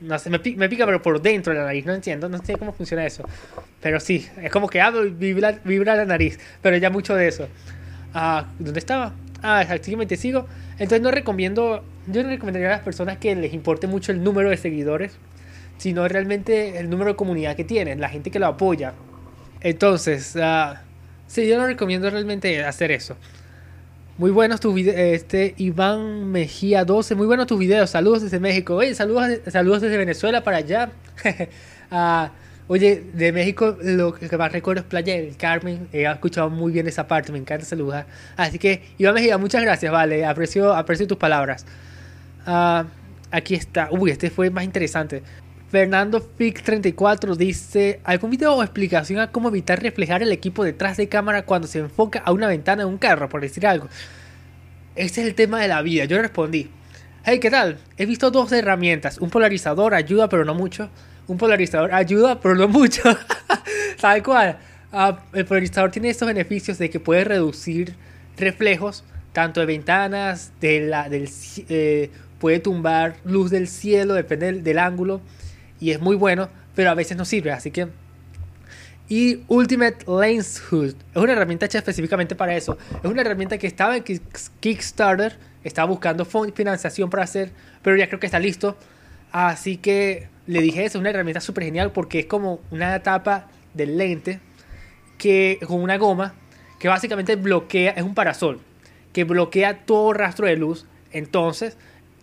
No 0.03 0.19
sé, 0.19 0.31
me 0.31 0.39
pica, 0.41 0.85
pero 0.85 1.01
por 1.01 1.23
dentro 1.23 1.53
de 1.53 1.61
la 1.61 1.67
nariz, 1.67 1.87
no 1.87 1.95
entiendo, 1.95 2.29
no 2.29 2.39
sé 2.45 2.57
cómo 2.57 2.73
funciona 2.73 3.07
eso. 3.07 3.25
Pero 3.81 4.01
sí, 4.01 4.29
es 4.43 4.51
como 4.51 4.69
que 4.69 4.81
hablo 4.81 5.07
y 5.07 5.11
vibra 5.11 5.97
la 5.97 6.05
nariz, 6.05 6.39
pero 6.61 6.77
ya 6.77 6.91
mucho 6.91 7.15
de 7.15 7.29
eso. 7.29 7.49
Ah, 8.13 8.47
¿Dónde 8.59 8.81
estaba? 8.81 9.15
Ah, 9.43 9.63
exactamente, 9.63 10.17
sigo. 10.17 10.47
Entonces 10.73 11.01
no 11.01 11.11
recomiendo, 11.11 11.85
yo 12.07 12.23
no 12.23 12.29
recomendaría 12.31 12.69
a 12.69 12.73
las 12.73 12.81
personas 12.81 13.19
que 13.19 13.35
les 13.35 13.53
importe 13.55 13.87
mucho 13.87 14.13
el 14.13 14.23
número 14.23 14.51
de 14.51 14.57
seguidores, 14.57 15.17
sino 15.79 16.07
realmente 16.09 16.79
el 16.79 16.91
número 16.91 17.11
de 17.11 17.17
comunidad 17.17 17.57
que 17.57 17.65
tienen, 17.65 18.01
la 18.01 18.09
gente 18.09 18.31
que 18.31 18.39
lo 18.39 18.47
apoya. 18.47 18.95
Entonces, 19.61 20.35
uh, 20.37 20.77
sí, 21.27 21.47
yo 21.47 21.59
no 21.59 21.67
recomiendo 21.67 22.11
realmente 22.11 22.65
hacer 22.65 22.91
eso. 22.91 23.17
Muy 24.19 24.31
buenos 24.31 24.61
tus 24.61 24.75
videos, 24.75 24.99
este 24.99 25.55
Iván 25.57 26.31
Mejía 26.31 26.85
12, 26.85 27.15
muy 27.15 27.27
buenos 27.27 27.47
tus 27.47 27.59
videos, 27.59 27.89
saludos 27.89 28.21
desde 28.21 28.41
México, 28.41 28.75
oye, 28.75 28.95
saludos, 28.95 29.41
saludos 29.51 29.81
desde 29.81 29.97
Venezuela 29.97 30.45
para 30.45 30.59
allá. 30.59 30.93
uh, 31.91 32.29
oye, 32.69 33.05
de 33.15 33.33
México 33.33 33.75
lo 33.81 34.13
que 34.13 34.37
más 34.37 34.53
recuerdo 34.53 34.83
es 34.83 34.87
Playa 34.87 35.15
del 35.15 35.35
Carmen, 35.39 35.89
he 35.95 36.03
escuchado 36.05 36.51
muy 36.51 36.73
bien 36.73 36.87
esa 36.89 37.09
parte, 37.09 37.33
me 37.33 37.39
encanta 37.39 37.65
saludar. 37.65 38.05
Así 38.37 38.59
que, 38.59 38.83
Iván 38.99 39.15
Mejía, 39.15 39.39
muchas 39.39 39.63
gracias, 39.63 39.91
vale, 39.91 40.27
aprecio, 40.27 40.75
aprecio 40.75 41.07
tus 41.07 41.17
palabras. 41.17 41.65
Uh, 42.47 42.85
aquí 43.31 43.55
está, 43.55 43.89
uy, 43.93 44.11
este 44.11 44.29
fue 44.29 44.51
más 44.51 44.65
interesante. 44.65 45.23
Fernando 45.73 46.21
Fix 46.21 46.63
34 46.65 47.35
dice, 47.35 48.01
¿algún 48.05 48.29
video 48.29 48.55
o 48.55 48.63
explicación 48.63 49.21
a 49.21 49.33
cómo 49.33 49.49
evitar 49.49 49.83
reflejar 49.83 50.23
el 50.23 50.31
equipo 50.31 50.65
detrás 50.65 50.99
de 50.99 51.09
cámara 51.09 51.47
cuando 51.47 51.67
se 51.67 51.79
enfoca 51.79 52.19
a 52.19 52.31
una 52.31 52.47
ventana 52.47 52.83
de 52.83 52.91
un 52.91 52.99
carro, 52.99 53.31
por 53.31 53.41
decir 53.41 53.67
algo? 53.67 53.89
Ese 54.97 55.23
es 55.23 55.27
el 55.29 55.35
tema 55.35 55.63
de 55.63 55.69
la 55.69 55.81
vida. 55.81 56.05
Yo 56.05 56.21
respondí, 56.21 56.69
hey, 57.25 57.41
¿qué 57.41 57.51
tal? 57.51 57.79
He 57.97 58.05
visto 58.05 58.31
dos 58.31 58.53
herramientas. 58.53 59.17
Un 59.17 59.31
polarizador 59.31 59.95
ayuda, 59.95 60.29
pero 60.29 60.45
no 60.45 60.55
mucho. 60.55 60.91
Un 61.27 61.39
polarizador 61.39 61.95
ayuda, 61.95 62.39
pero 62.39 62.55
no 62.55 62.69
mucho. 62.69 63.01
¿Sabe 63.97 64.23
cuál? 64.23 64.59
Uh, 64.93 65.15
el 65.33 65.47
polarizador 65.47 65.91
tiene 65.91 66.11
estos 66.11 66.29
beneficios 66.29 66.77
de 66.77 66.91
que 66.91 67.01
puede 67.01 67.25
reducir 67.25 67.95
reflejos, 68.37 69.05
tanto 69.33 69.61
de 69.61 69.65
ventanas, 69.65 70.53
de 70.61 70.83
la, 70.83 71.09
del, 71.09 71.31
eh, 71.71 72.11
puede 72.39 72.59
tumbar 72.59 73.17
luz 73.25 73.51
del 73.51 73.69
cielo, 73.69 74.13
depende 74.13 74.53
del 74.53 74.79
ángulo 74.79 75.23
y 75.83 75.91
es 75.91 76.01
muy 76.01 76.15
bueno, 76.15 76.49
pero 76.77 76.91
a 76.91 76.95
veces 76.95 77.17
no 77.17 77.25
sirve, 77.25 77.51
así 77.51 77.73
que... 77.73 77.89
Y 79.09 79.41
Ultimate 79.49 80.07
Lens 80.07 80.61
Hood 80.61 80.95
es 81.13 81.17
una 81.17 81.33
herramienta 81.33 81.67
hecha 81.67 81.79
específicamente 81.79 82.37
para 82.37 82.55
eso. 82.55 82.79
Es 83.03 83.11
una 83.11 83.21
herramienta 83.23 83.59
que 83.59 83.67
estaba 83.67 83.97
en 83.97 84.05
Kickstarter, 84.61 85.37
estaba 85.65 85.89
buscando 85.89 86.25
financiación 86.25 87.11
para 87.11 87.25
hacer, 87.25 87.51
pero 87.83 87.97
ya 87.97 88.07
creo 88.07 88.21
que 88.21 88.27
está 88.27 88.39
listo. 88.39 88.77
Así 89.33 89.77
que 89.77 90.29
le 90.47 90.63
dije 90.63 90.85
eso, 90.85 90.99
es 90.99 91.01
una 91.01 91.11
herramienta 91.11 91.41
súper 91.41 91.65
genial 91.65 91.91
porque 91.91 92.21
es 92.21 92.27
como 92.27 92.61
una 92.71 93.03
tapa 93.03 93.49
del 93.75 93.99
lente 93.99 94.39
que 95.19 95.59
con 95.67 95.83
una 95.83 95.99
goma 95.99 96.37
que 96.79 96.87
básicamente 96.87 97.35
bloquea, 97.35 97.91
es 97.91 98.05
un 98.05 98.15
parasol, 98.15 98.61
que 99.13 99.25
bloquea 99.25 99.85
todo 99.85 100.13
rastro 100.13 100.47
de 100.47 100.57
luz. 100.57 100.87
Entonces, 101.11 101.77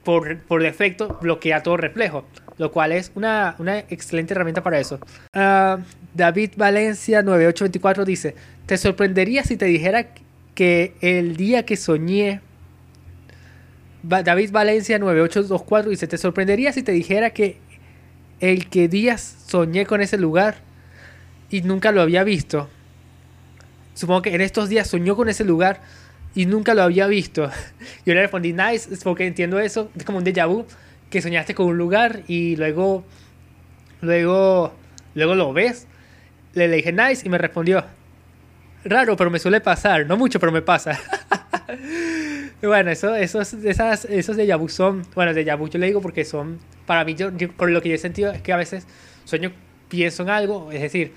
por, 0.06 0.40
por 0.44 0.64
defecto, 0.64 1.20
bloquea 1.22 1.62
todo 1.62 1.76
reflejo 1.76 2.24
lo 2.60 2.72
cual 2.72 2.92
es 2.92 3.12
una, 3.16 3.56
una 3.58 3.80
excelente 3.80 4.34
herramienta 4.34 4.62
para 4.62 4.80
eso. 4.80 5.00
Uh, 5.34 5.82
David 6.14 6.52
Valencia 6.58 7.24
9824 7.24 8.06
dice, 8.06 8.36
¿te 8.66 8.78
sorprendería 8.78 9.44
si 9.46 9.56
te 9.56 9.66
dijera 9.66 10.08
que 10.54 10.94
el 11.02 11.36
día 11.36 11.66
que 11.66 11.78
soñé... 11.78 12.42
David 14.04 14.52
Valencia 14.52 15.00
9824 15.00 15.90
dice, 15.90 16.08
¿te 16.08 16.18
sorprendería 16.18 16.72
si 16.74 16.84
te 16.84 16.92
dijera 16.92 17.32
que 17.32 17.58
el 18.42 18.70
que 18.70 18.88
días 18.88 19.38
soñé 19.48 19.86
con 19.86 20.02
ese 20.02 20.18
lugar 20.18 20.58
y 21.50 21.62
nunca 21.62 21.94
lo 21.94 22.02
había 22.02 22.24
visto? 22.26 22.70
Supongo 23.94 24.22
que 24.22 24.36
en 24.36 24.42
estos 24.42 24.68
días 24.68 24.90
soñó 24.90 25.16
con 25.16 25.30
ese 25.30 25.46
lugar 25.46 25.82
y 26.36 26.46
nunca 26.46 26.74
lo 26.74 26.84
había 26.84 27.08
visto. 27.08 27.50
Yo 28.06 28.14
le 28.14 28.22
respondí, 28.22 28.52
nice, 28.52 28.90
porque 29.02 29.28
entiendo 29.28 29.60
eso, 29.60 29.90
es 29.96 30.04
como 30.04 30.18
un 30.18 30.26
déjà 30.26 30.46
vu 30.46 30.66
que 31.10 31.22
soñaste 31.22 31.56
con 31.56 31.68
un 31.68 31.78
lugar 31.78 32.24
y 32.28 32.56
luego, 32.56 33.04
luego, 34.02 34.74
luego 35.16 35.36
lo 35.36 35.54
ves. 35.54 35.88
Le, 36.54 36.68
le 36.68 36.78
dije 36.78 36.92
nice 36.92 37.26
y 37.26 37.30
me 37.30 37.38
respondió, 37.38 37.84
raro, 38.84 39.16
pero 39.16 39.30
me 39.30 39.40
suele 39.40 39.62
pasar, 39.62 40.06
no 40.06 40.18
mucho, 40.18 40.40
pero 40.40 40.52
me 40.52 40.62
pasa. 40.62 41.00
bueno, 42.62 42.92
eso, 42.92 43.16
esos, 43.16 43.54
esas, 43.54 44.06
esos 44.06 44.38
de 44.38 44.46
Yabu 44.46 44.70
son, 44.70 45.06
bueno, 45.16 45.34
de 45.34 45.44
Yabu 45.44 45.70
yo 45.70 45.80
le 45.80 45.88
digo 45.88 46.02
porque 46.02 46.26
son, 46.26 46.60
para 46.86 47.04
mí, 47.04 47.16
yo, 47.16 47.32
por 47.56 47.70
lo 47.70 47.82
que 47.82 47.90
yo 47.90 47.96
he 47.96 48.00
sentido 48.00 48.32
es 48.32 48.42
que 48.42 48.54
a 48.54 48.58
veces 48.58 48.86
sueño, 49.26 49.52
pienso 49.88 50.24
en 50.24 50.30
algo, 50.30 50.72
es 50.72 50.82
decir, 50.82 51.14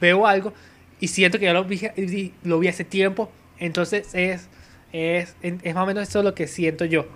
veo 0.00 0.26
algo 0.26 0.52
y 1.00 1.08
siento 1.08 1.38
que 1.38 1.46
ya 1.46 1.52
lo 1.52 1.64
vi, 1.64 2.32
lo 2.44 2.58
vi 2.58 2.68
hace 2.68 2.84
tiempo, 2.84 3.30
entonces 3.58 4.08
es, 4.14 4.48
es, 4.92 5.34
es 5.42 5.74
más 5.74 5.84
o 5.84 5.86
menos 5.86 6.08
eso 6.08 6.22
lo 6.22 6.34
que 6.34 6.46
siento 6.46 6.84
yo. 6.84 7.06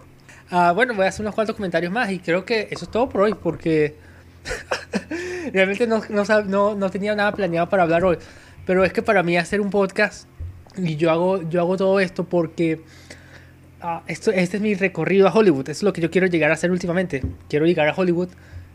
Ah, 0.50 0.72
bueno, 0.72 0.94
voy 0.94 1.06
a 1.06 1.08
hacer 1.08 1.22
unos 1.22 1.34
cuantos 1.34 1.56
comentarios 1.56 1.92
más 1.92 2.10
y 2.10 2.18
creo 2.18 2.44
que 2.44 2.68
eso 2.70 2.84
es 2.84 2.90
todo 2.90 3.08
por 3.08 3.22
hoy 3.22 3.34
porque 3.34 3.96
realmente 5.52 5.86
no, 5.86 6.02
no, 6.08 6.74
no, 6.74 6.90
tenía 6.90 7.14
nada 7.14 7.32
planeado 7.32 7.68
para 7.68 7.84
hablar 7.84 8.04
hoy. 8.04 8.18
Pero 8.66 8.84
es 8.84 8.92
que 8.92 9.02
para 9.02 9.22
mí 9.22 9.36
hacer 9.36 9.60
un 9.60 9.70
podcast 9.70 10.28
y 10.76 10.96
yo 10.96 11.10
hago, 11.10 11.48
yo 11.48 11.60
hago 11.60 11.76
todo 11.76 12.00
esto 12.00 12.24
porque 12.24 12.80
uh, 13.82 14.00
esto, 14.06 14.30
este 14.30 14.58
es 14.58 14.62
mi 14.62 14.74
recorrido 14.74 15.28
a 15.28 15.32
Hollywood. 15.32 15.68
Es 15.68 15.82
lo 15.82 15.92
que 15.92 16.00
yo 16.00 16.10
quiero 16.10 16.26
llegar 16.26 16.50
a 16.50 16.54
hacer 16.54 16.70
últimamente. 16.70 17.22
Quiero 17.48 17.66
llegar 17.66 17.88
a 17.88 17.94
Hollywood. 17.94 18.28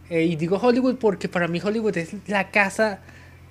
Eh, 0.09 0.23
y 0.23 0.35
digo 0.35 0.57
Hollywood 0.57 0.95
porque 0.97 1.29
para 1.29 1.47
mí 1.47 1.61
Hollywood 1.63 1.95
es 1.97 2.15
la 2.27 2.49
casa, 2.49 2.99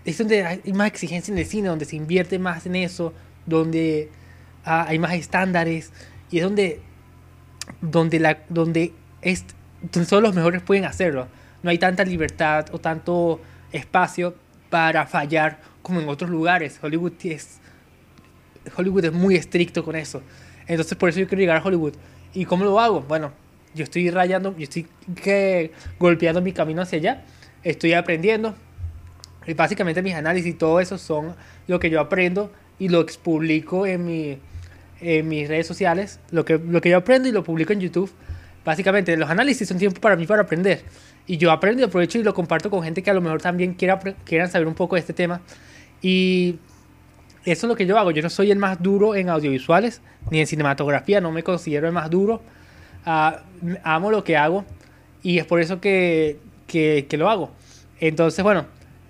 es 0.05 0.19
donde 0.19 0.45
hay 0.45 0.73
más 0.73 0.89
exigencia 0.89 1.31
en 1.31 1.39
el 1.39 1.47
cine, 1.47 1.69
donde 1.69 1.85
se 1.85 1.95
invierte 1.95 2.39
más 2.41 2.67
en 2.67 2.75
eso, 2.75 3.15
donde 3.47 4.11
uh, 4.67 4.87
hay 4.89 4.99
más 4.99 5.15
estándares 5.15 5.93
y 6.33 6.39
es 6.39 6.45
donde 6.45 6.81
donde, 7.81 8.21
la, 8.21 8.39
donde, 8.49 8.93
es, 9.23 9.45
solo 10.07 10.29
los 10.29 10.35
mejores 10.35 10.63
pueden 10.63 10.85
hacerlo. 10.85 11.29
No 11.63 11.71
hay 11.71 11.79
tanta 11.79 12.05
libertad 12.05 12.67
o 12.73 12.79
tanto 12.79 13.41
espacio 13.73 14.35
para 14.71 15.07
fallar 15.07 15.61
como 15.83 16.01
en 16.01 16.09
otros 16.09 16.31
lugares. 16.31 16.79
Hollywood 16.83 17.13
es, 17.25 17.59
Hollywood 18.77 19.07
es 19.07 19.13
muy 19.13 19.37
estricto 19.37 19.85
con 19.85 19.97
eso. 19.97 20.23
Entonces 20.67 20.97
por 20.97 21.09
eso 21.09 21.21
yo 21.21 21.27
quiero 21.27 21.41
llegar 21.41 21.57
a 21.59 21.65
Hollywood. 21.65 21.95
¿Y 22.35 22.45
cómo 22.45 22.65
lo 22.65 22.79
hago? 22.79 23.01
Bueno, 23.03 23.33
yo 23.75 23.85
estoy 23.85 24.11
rayando, 24.11 24.55
yo 24.57 24.65
estoy 24.65 24.87
que, 25.23 25.73
golpeando 25.99 26.43
mi 26.43 26.53
camino 26.53 26.83
hacia 26.83 26.99
allá. 26.99 27.25
Estoy 27.63 27.95
aprendiendo. 27.95 28.55
Y 29.47 29.55
básicamente 29.55 30.03
mis 30.03 30.15
análisis 30.15 30.55
y 30.55 30.55
todo 30.55 30.79
eso 30.79 30.99
son 30.99 31.35
lo 31.67 31.81
que 31.81 31.89
yo 31.89 32.01
aprendo 32.01 32.53
y 32.79 32.91
lo 32.91 33.01
expublico 33.01 33.87
en 33.87 34.05
mi, 34.05 34.39
en 35.01 35.29
mis 35.29 35.49
redes 35.49 35.67
sociales, 35.67 36.21
lo 36.31 36.45
que, 36.45 36.59
lo 36.59 36.81
que 36.81 36.91
yo 36.91 36.97
aprendo 36.97 37.29
y 37.29 37.33
lo 37.33 37.45
publico 37.45 37.73
en 37.73 37.81
YouTube. 37.81 38.11
Básicamente, 38.65 39.17
los 39.17 39.31
análisis 39.31 39.69
son 39.69 39.79
tiempo 39.79 40.01
para 40.01 40.17
mí 40.17 40.27
para 40.27 40.43
aprender. 40.43 40.83
Y 41.27 41.37
yo 41.37 41.51
aprendo 41.51 41.83
y 41.83 41.85
aprovecho 41.85 42.19
y 42.19 42.23
lo 42.23 42.35
comparto 42.35 42.71
con 42.71 42.83
gente 42.83 43.03
que 43.03 43.11
a 43.11 43.15
lo 43.15 43.21
mejor 43.21 43.41
también 43.41 43.75
quiera, 43.75 43.99
quieran 44.25 44.51
saber 44.51 44.67
un 44.67 44.75
poco 44.75 44.97
de 44.97 45.01
este 45.01 45.13
tema. 45.13 45.41
Y 46.03 46.59
eso 47.45 47.67
es 47.67 47.69
lo 47.69 47.77
que 47.77 47.87
yo 47.87 47.99
hago. 47.99 48.11
Yo 48.11 48.23
no 48.23 48.31
soy 48.31 48.51
el 48.51 48.59
más 48.59 48.83
duro 48.83 49.15
en 49.15 49.29
audiovisuales 49.29 50.01
ni 50.31 50.41
en 50.41 50.47
cinematografía, 50.47 51.21
no 51.21 51.33
me 51.33 51.43
considero 51.43 51.87
el 51.87 51.93
más 51.93 52.11
duro. 52.11 52.43
Uh, 53.07 53.77
amo 53.85 54.11
lo 54.11 54.23
que 54.25 54.37
hago 54.37 54.65
y 55.23 55.39
es 55.39 55.47
por 55.47 55.61
eso 55.61 55.81
que, 55.81 56.39
que, 56.67 57.07
que, 57.09 57.17
lo 57.17 57.31
hago. 57.31 57.53
Entonces, 58.01 58.43
bueno, 58.43 58.67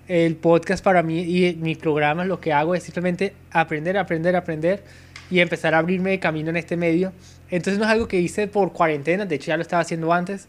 el 0.07 0.35
podcast 0.35 0.83
para 0.83 1.03
mí 1.03 1.21
y 1.21 1.55
mi 1.55 1.75
programa 1.75 2.23
lo 2.23 2.39
que 2.39 2.53
hago 2.53 2.75
es 2.75 2.83
simplemente 2.83 3.33
aprender, 3.51 3.97
aprender, 3.97 4.35
aprender 4.35 4.83
y 5.29 5.39
empezar 5.39 5.73
a 5.73 5.79
abrirme 5.79 6.19
camino 6.19 6.49
en 6.49 6.57
este 6.57 6.77
medio. 6.77 7.11
Entonces 7.49 7.79
no 7.79 7.85
es 7.85 7.91
algo 7.91 8.07
que 8.07 8.19
hice 8.19 8.47
por 8.47 8.73
cuarentena, 8.73 9.25
de 9.25 9.35
hecho 9.35 9.47
ya 9.47 9.57
lo 9.57 9.61
estaba 9.61 9.81
haciendo 9.81 10.11
antes. 10.13 10.47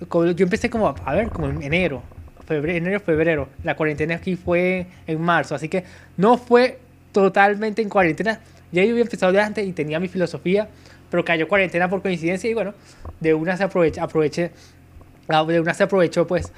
Yo 0.00 0.34
empecé 0.38 0.68
como, 0.68 0.94
a 1.04 1.14
ver, 1.14 1.30
como 1.30 1.48
en 1.48 1.62
enero, 1.62 2.02
febrero, 2.46 2.78
enero, 2.78 3.00
febrero. 3.00 3.48
La 3.64 3.76
cuarentena 3.76 4.16
aquí 4.16 4.36
fue 4.36 4.86
en 5.06 5.20
marzo, 5.20 5.54
así 5.54 5.68
que 5.68 5.84
no 6.16 6.38
fue 6.38 6.78
totalmente 7.12 7.82
en 7.82 7.88
cuarentena. 7.88 8.40
Ya 8.72 8.84
yo 8.84 8.90
había 8.90 9.02
empezado 9.02 9.32
de 9.32 9.40
antes 9.40 9.66
y 9.66 9.72
tenía 9.72 9.98
mi 10.00 10.08
filosofía, 10.08 10.68
pero 11.10 11.24
cayó 11.24 11.48
cuarentena 11.48 11.88
por 11.88 12.02
coincidencia 12.02 12.50
y 12.50 12.54
bueno, 12.54 12.74
de 13.20 13.34
una 13.34 13.56
se 13.56 13.64
aproveché, 13.64 14.00
ah, 15.28 15.44
de 15.44 15.60
una 15.60 15.74
se 15.74 15.84
aprovechó 15.84 16.26
pues 16.26 16.52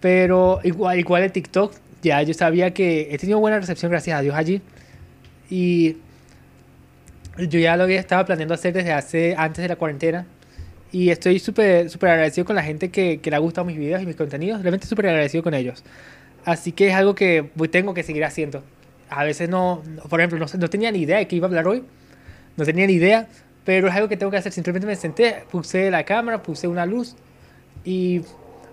Pero 0.00 0.60
igual, 0.62 0.98
igual 0.98 1.22
en 1.24 1.32
TikTok, 1.32 1.74
ya 2.02 2.22
yo 2.22 2.34
sabía 2.34 2.72
que 2.72 3.08
he 3.10 3.18
tenido 3.18 3.38
buena 3.40 3.58
recepción, 3.58 3.90
gracias 3.90 4.18
a 4.18 4.22
Dios, 4.22 4.34
allí. 4.34 4.62
Y 5.50 5.96
yo 7.38 7.58
ya 7.58 7.76
lo 7.76 7.84
había 7.84 8.00
estado 8.00 8.24
planeando 8.24 8.54
hacer 8.54 8.72
desde 8.72 8.92
hace 8.92 9.34
antes 9.36 9.62
de 9.62 9.68
la 9.68 9.76
cuarentena. 9.76 10.26
Y 10.92 11.10
estoy 11.10 11.38
súper 11.38 11.90
súper 11.90 12.10
agradecido 12.10 12.44
con 12.44 12.56
la 12.56 12.62
gente 12.62 12.90
que, 12.90 13.20
que 13.20 13.30
le 13.30 13.36
ha 13.36 13.38
gustado 13.40 13.66
mis 13.66 13.76
videos 13.76 14.02
y 14.02 14.06
mis 14.06 14.16
contenidos. 14.16 14.62
Realmente 14.62 14.86
súper 14.86 15.08
agradecido 15.08 15.42
con 15.42 15.54
ellos. 15.54 15.84
Así 16.44 16.72
que 16.72 16.88
es 16.88 16.94
algo 16.94 17.14
que 17.14 17.50
tengo 17.70 17.92
que 17.92 18.02
seguir 18.02 18.24
haciendo. 18.24 18.62
A 19.10 19.24
veces 19.24 19.48
no, 19.48 19.82
por 20.08 20.20
ejemplo, 20.20 20.38
no, 20.38 20.46
no 20.58 20.70
tenía 20.70 20.90
ni 20.92 21.00
idea 21.00 21.18
de 21.18 21.28
qué 21.28 21.36
iba 21.36 21.46
a 21.46 21.48
hablar 21.48 21.66
hoy. 21.66 21.84
No 22.56 22.64
tenía 22.64 22.86
ni 22.86 22.94
idea, 22.94 23.28
pero 23.64 23.88
es 23.88 23.94
algo 23.94 24.08
que 24.08 24.16
tengo 24.16 24.30
que 24.30 24.38
hacer. 24.38 24.52
Simplemente 24.52 24.86
me 24.86 24.96
senté, 24.96 25.44
puse 25.50 25.90
la 25.90 26.04
cámara, 26.04 26.42
puse 26.42 26.68
una 26.68 26.86
luz 26.86 27.16
y 27.84 28.22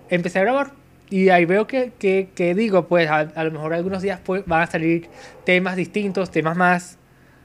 empecé 0.08 0.38
a 0.38 0.42
grabar. 0.42 0.72
Y 1.10 1.28
ahí 1.28 1.44
veo 1.44 1.66
que, 1.66 1.92
que, 1.98 2.30
que 2.34 2.54
digo, 2.54 2.86
pues 2.88 3.10
a, 3.10 3.18
a 3.18 3.44
lo 3.44 3.50
mejor 3.50 3.74
algunos 3.74 4.02
días 4.02 4.20
pues, 4.24 4.44
van 4.46 4.62
a 4.62 4.66
salir 4.66 5.08
temas 5.44 5.76
distintos, 5.76 6.30
temas 6.30 6.56
más, 6.56 6.98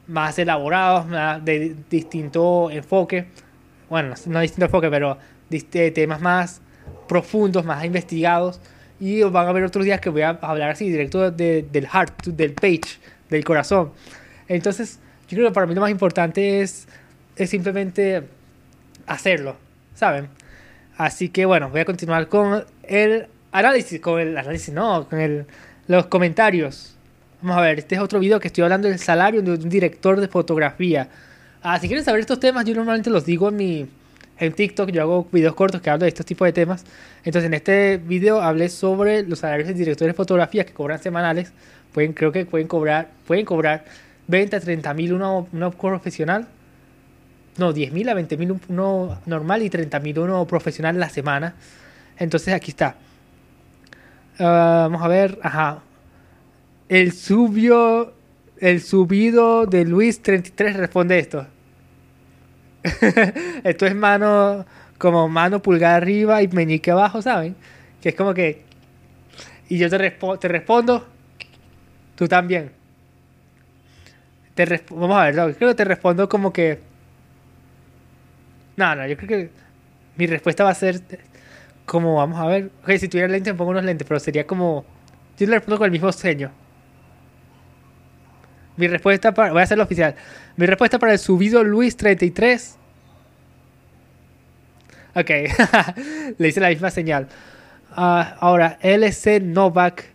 más 0.10 0.38
elaborados, 0.40 1.06
de 1.46 1.76
distinto 1.90 2.70
enfoque. 2.72 3.28
Bueno, 3.90 4.16
no 4.26 4.40
distinto 4.42 4.66
enfoque, 4.66 4.90
pero 4.90 5.18
eh, 5.52 5.92
temas 5.92 6.20
más 6.22 6.62
profundos, 7.08 7.64
más 7.66 7.84
investigados. 7.86 8.60
Y 9.00 9.22
van 9.24 9.46
a 9.46 9.50
haber 9.50 9.64
otros 9.64 9.86
días 9.86 10.02
que 10.02 10.10
voy 10.10 10.24
a 10.24 10.30
hablar 10.42 10.72
así, 10.72 10.90
directo 10.90 11.32
de- 11.32 11.64
del 11.72 11.88
heart, 11.88 12.26
del 12.28 12.54
page, 12.54 13.00
del 13.30 13.44
corazón. 13.46 13.92
Entonces, 14.48 15.00
yo 15.30 15.38
creo 15.38 15.48
que 15.50 15.54
para 15.54 15.66
mí 15.68 15.74
lo 15.76 15.82
más 15.82 15.92
importante 15.92 16.62
es, 16.62 16.88
es 17.36 17.50
simplemente 17.50 18.24
hacerlo, 19.08 19.56
¿saben? 19.96 20.28
Así 20.98 21.30
que 21.30 21.46
bueno, 21.46 21.70
voy 21.70 21.80
a 21.80 21.86
continuar 21.86 22.28
con 22.28 22.66
el 22.84 23.28
análisis, 23.54 24.02
con 24.02 24.20
el 24.20 24.38
análisis, 24.38 24.74
no, 24.74 25.08
con 25.08 25.20
el, 25.20 25.46
los 25.88 26.08
comentarios. 26.08 26.98
Vamos 27.42 27.58
a 27.58 27.62
ver, 27.62 27.80
este 27.80 27.96
es 27.96 28.02
otro 28.02 28.20
video 28.20 28.38
que 28.40 28.50
estoy 28.50 28.66
hablando 28.66 28.90
del 28.90 29.00
salario 29.00 29.42
de 29.42 29.52
un 29.52 29.70
director 29.70 30.20
de 30.20 30.28
fotografía. 30.28 31.08
Ah, 31.64 31.80
si 31.80 31.88
quieren 31.88 32.04
saber 32.04 32.20
estos 32.20 32.40
temas, 32.40 32.66
yo 32.66 32.76
normalmente 32.76 33.10
los 33.10 33.26
digo 33.26 33.48
en 33.48 33.56
mi 33.56 33.88
en 34.40 34.54
TikTok, 34.54 34.90
yo 34.92 35.02
hago 35.02 35.28
videos 35.32 35.56
cortos 35.56 35.82
que 35.82 35.90
hablo 35.90 36.04
de 36.04 36.10
estos 36.10 36.26
tipos 36.26 36.46
de 36.46 36.54
temas. 36.54 36.86
Entonces, 37.24 37.48
en 37.48 37.54
este 37.54 37.98
video 37.98 38.42
hablé 38.42 38.70
sobre 38.70 39.24
los 39.24 39.40
salarios 39.40 39.68
de 39.70 39.74
directores 39.74 40.14
de 40.14 40.18
fotografía 40.18 40.66
que 40.66 40.74
cobran 40.74 41.02
semanales. 41.02 41.52
Pueden, 41.94 42.14
creo 42.14 42.32
que 42.32 42.46
pueden 42.46 42.68
cobrar, 42.68 43.10
pueden 43.26 43.46
cobrar 43.46 43.86
20 44.28 44.56
a 44.58 44.60
30 44.60 44.94
mil 44.94 45.14
uno, 45.14 45.48
uno 45.52 45.72
profesional. 45.72 46.48
No, 47.58 47.74
10 47.74 47.92
mil 47.94 48.08
a 48.10 48.14
20 48.14 48.38
mil 48.38 48.60
uno 48.68 49.20
normal 49.26 49.64
y 49.64 49.70
30 49.70 50.00
mil 50.00 50.20
uno 50.20 50.46
profesional 50.46 51.00
la 51.00 51.10
semana. 51.10 51.56
Entonces, 52.18 52.54
aquí 52.54 52.72
está. 52.72 52.96
Ah, 54.40 54.88
vamos 54.90 55.02
a 55.02 55.08
ver, 55.08 55.40
ajá. 55.42 55.84
El 56.90 57.14
subió, 57.14 58.14
el 58.60 58.82
subido 58.82 59.66
de 59.66 59.86
Luis 59.86 60.22
33 60.22 60.76
responde 60.76 61.18
esto. 61.20 61.48
esto 63.64 63.86
es 63.86 63.96
mano, 63.96 64.66
como 64.98 65.28
mano 65.28 65.62
pulgar 65.62 65.96
arriba 66.02 66.42
y 66.42 66.48
meñique 66.48 66.92
abajo, 66.92 67.22
¿saben? 67.22 67.56
Que 68.02 68.10
es 68.10 68.16
como 68.16 68.34
que... 68.34 68.64
Y 69.70 69.78
yo 69.78 69.90
te, 69.90 69.98
respo- 69.98 70.38
te 70.40 70.48
respondo, 70.48 71.06
tú 72.16 72.28
también. 72.28 72.72
Te 74.56 74.66
Vamos 74.92 75.18
a 75.18 75.24
ver, 75.26 75.56
creo 75.56 75.70
que 75.70 75.76
te 75.76 75.86
respondo 75.86 76.28
como 76.30 76.52
que... 76.52 76.80
No, 78.78 78.96
no, 78.96 79.06
yo 79.08 79.18
creo 79.18 79.28
que 79.28 79.50
mi 80.18 80.28
respuesta 80.28 80.64
va 80.64 80.72
a 80.72 80.76
ser 80.76 81.02
como, 81.86 82.16
vamos 82.18 82.40
a 82.40 82.48
ver, 82.48 82.72
ok, 82.84 82.92
si 83.00 83.10
tuviera 83.10 83.30
lentes 83.30 83.54
me 83.54 83.58
pongo 83.58 83.72
unos 83.72 83.86
lentes, 83.86 84.08
pero 84.08 84.20
sería 84.20 84.48
como... 84.48 84.86
Yo 85.38 85.48
le 85.48 85.56
respondo 85.56 85.78
con 85.80 85.86
el 85.86 85.92
mismo 85.92 86.12
seño. 86.12 86.52
Mi 88.80 88.88
respuesta 88.88 89.34
para... 89.34 89.52
Voy 89.52 89.60
a 89.60 89.64
hacerlo 89.66 89.84
oficial. 89.84 90.16
Mi 90.56 90.66
respuesta 90.66 90.98
para 91.00 91.12
el 91.12 91.20
subido 91.20 91.66
Luis 91.66 91.98
33. 91.98 92.78
Ok. 95.16 95.30
Le 96.38 96.48
hice 96.48 96.62
la 96.62 96.70
misma 96.70 96.90
señal. 96.90 97.28
Ah, 97.92 98.38
ahora, 98.40 98.78
LC 98.82 99.42
Novak 99.42 100.06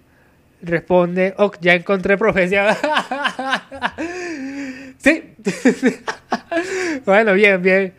responde... 0.62 1.34
Oh, 1.36 1.52
ya 1.60 1.74
encontré 1.74 2.16
profesión. 2.16 2.74
sí. 4.96 5.34
bueno, 7.04 7.34
bien, 7.34 7.60
bien. 7.60 7.92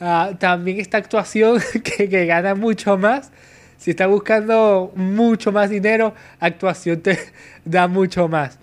Ah, 0.00 0.30
también 0.38 0.80
esta 0.80 0.96
actuación 0.96 1.60
que, 1.84 2.08
que 2.08 2.24
gana 2.24 2.54
mucho 2.54 2.96
más. 2.96 3.30
Si 3.76 3.90
está 3.90 4.06
buscando 4.06 4.92
mucho 4.96 5.52
más 5.52 5.68
dinero, 5.68 6.14
actuación 6.40 7.02
te 7.02 7.18
da 7.66 7.86
mucho 7.86 8.28
más. 8.28 8.58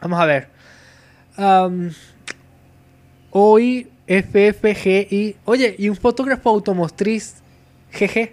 Vamos 0.00 0.18
a 0.18 0.26
ver. 0.26 0.51
Am, 1.36 1.90
hoy 3.30 3.88
FFGI. 4.06 5.36
Oye, 5.44 5.74
y 5.78 5.88
un 5.88 5.96
fotógrafo 5.96 6.50
automotriz 6.50 7.36
GG 7.92 8.32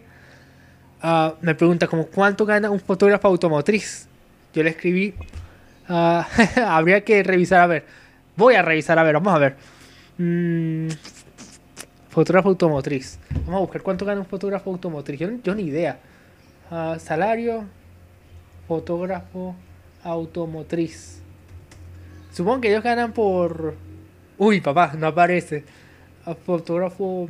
ah, 1.01 1.33
me 1.41 1.55
pregunta 1.55 1.87
como 1.87 2.07
cuánto 2.07 2.45
gana 2.45 2.69
un 2.69 2.79
fotógrafo 2.79 3.27
automotriz. 3.27 4.07
Yo 4.53 4.63
le 4.63 4.71
escribí. 4.71 5.13
ah, 5.87 6.27
habría 6.67 7.03
que 7.03 7.23
revisar 7.23 7.61
a 7.61 7.67
ver. 7.67 7.85
Voy 8.35 8.55
a 8.55 8.61
revisar 8.61 8.99
a 8.99 9.03
ver, 9.03 9.13
vamos 9.13 9.33
a 9.33 9.37
ver. 9.37 9.55
Mm, 10.17 10.89
fotógrafo 12.09 12.49
automotriz. 12.49 13.19
Vamos 13.45 13.55
a 13.55 13.59
buscar 13.59 13.81
cuánto 13.81 14.05
gana 14.05 14.19
un 14.19 14.25
fotógrafo 14.25 14.71
automotriz. 14.71 15.19
Yo, 15.19 15.29
yo 15.43 15.55
ni 15.55 15.63
idea. 15.63 15.99
Ah, 16.69 16.97
salario. 16.99 17.63
Fotógrafo 18.67 19.55
automotriz. 20.03 21.21
Supongo 22.31 22.61
que 22.61 22.69
ellos 22.69 22.83
ganan 22.83 23.11
por. 23.13 23.75
Uy, 24.37 24.61
papá, 24.61 24.93
no 24.97 25.07
aparece. 25.07 25.63
Fotógrafo. 26.45 27.27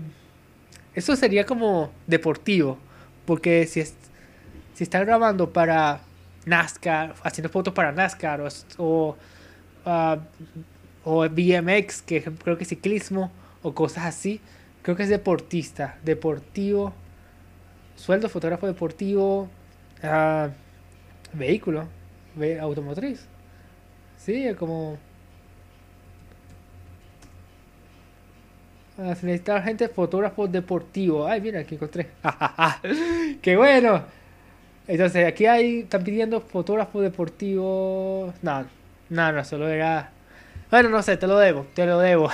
Eso 0.94 1.16
sería 1.16 1.46
como 1.46 1.92
deportivo. 2.08 2.78
Porque 3.26 3.66
si, 3.68 3.80
es, 3.80 3.94
si 4.74 4.84
está 4.84 5.00
grabando 5.00 5.52
para 5.52 6.02
NASCAR, 6.46 7.14
haciendo 7.24 7.50
fotos 7.50 7.74
para 7.74 7.92
NASCAR 7.92 8.42
o, 8.42 8.48
o, 8.78 9.16
ah, 9.86 10.18
o 11.04 11.28
BMX, 11.30 12.02
que 12.02 12.22
creo 12.24 12.58
que 12.58 12.64
es 12.64 12.70
ciclismo, 12.70 13.32
o 13.62 13.74
cosas 13.74 14.06
así, 14.06 14.42
creo 14.82 14.96
que 14.98 15.04
es 15.04 15.10
deportista. 15.10 15.98
Deportivo. 16.04 16.94
Sueldo, 17.96 18.30
fotógrafo 18.30 18.68
deportivo. 18.68 19.50
ah, 20.04 20.50
vehículo. 21.34 21.88
ve- 22.36 22.60
automotriz. 22.60 23.29
Sí, 24.20 24.54
como. 24.56 24.98
Ah, 28.98 29.16
se 29.16 29.26
necesita 29.26 29.62
gente 29.62 29.88
fotógrafo 29.88 30.48
deportivo. 30.48 31.26
Ay, 31.26 31.40
mira, 31.40 31.62
aquí 31.62 31.76
encontré. 31.76 32.10
¡Qué 33.42 33.56
bueno! 33.56 34.04
Entonces, 34.88 35.26
aquí 35.26 35.46
hay. 35.46 35.80
Están 35.82 36.04
pidiendo 36.04 36.42
fotógrafo 36.42 37.00
deportivo. 37.00 38.34
No, 38.42 38.66
no, 39.10 39.32
no, 39.32 39.46
solo 39.46 39.70
era. 39.70 40.12
Bueno, 40.70 40.90
no 40.90 41.02
sé, 41.02 41.16
te 41.16 41.26
lo 41.26 41.38
debo, 41.40 41.66
te 41.74 41.86
lo 41.86 42.00
debo. 42.00 42.30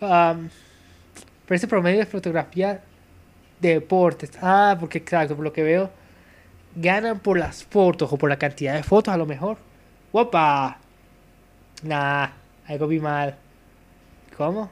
Am, 0.00 0.48
pero 1.46 1.56
ese 1.56 1.66
promedio 1.66 1.98
de 1.98 2.06
fotografía 2.06 2.80
de 3.60 3.74
deportes. 3.74 4.30
Ah, 4.40 4.76
porque 4.78 4.98
exacto, 4.98 5.34
por 5.34 5.44
lo 5.44 5.52
que 5.52 5.64
veo, 5.64 5.90
ganan 6.76 7.18
por 7.18 7.36
las 7.38 7.64
fotos 7.64 8.12
o 8.12 8.16
por 8.16 8.30
la 8.30 8.38
cantidad 8.38 8.74
de 8.74 8.84
fotos 8.84 9.12
a 9.12 9.16
lo 9.16 9.26
mejor. 9.26 9.58
¡Opa! 10.12 10.78
Nah, 11.82 12.30
algo 12.66 12.86
vi 12.86 13.00
mal. 13.00 13.36
¿Cómo? 14.36 14.70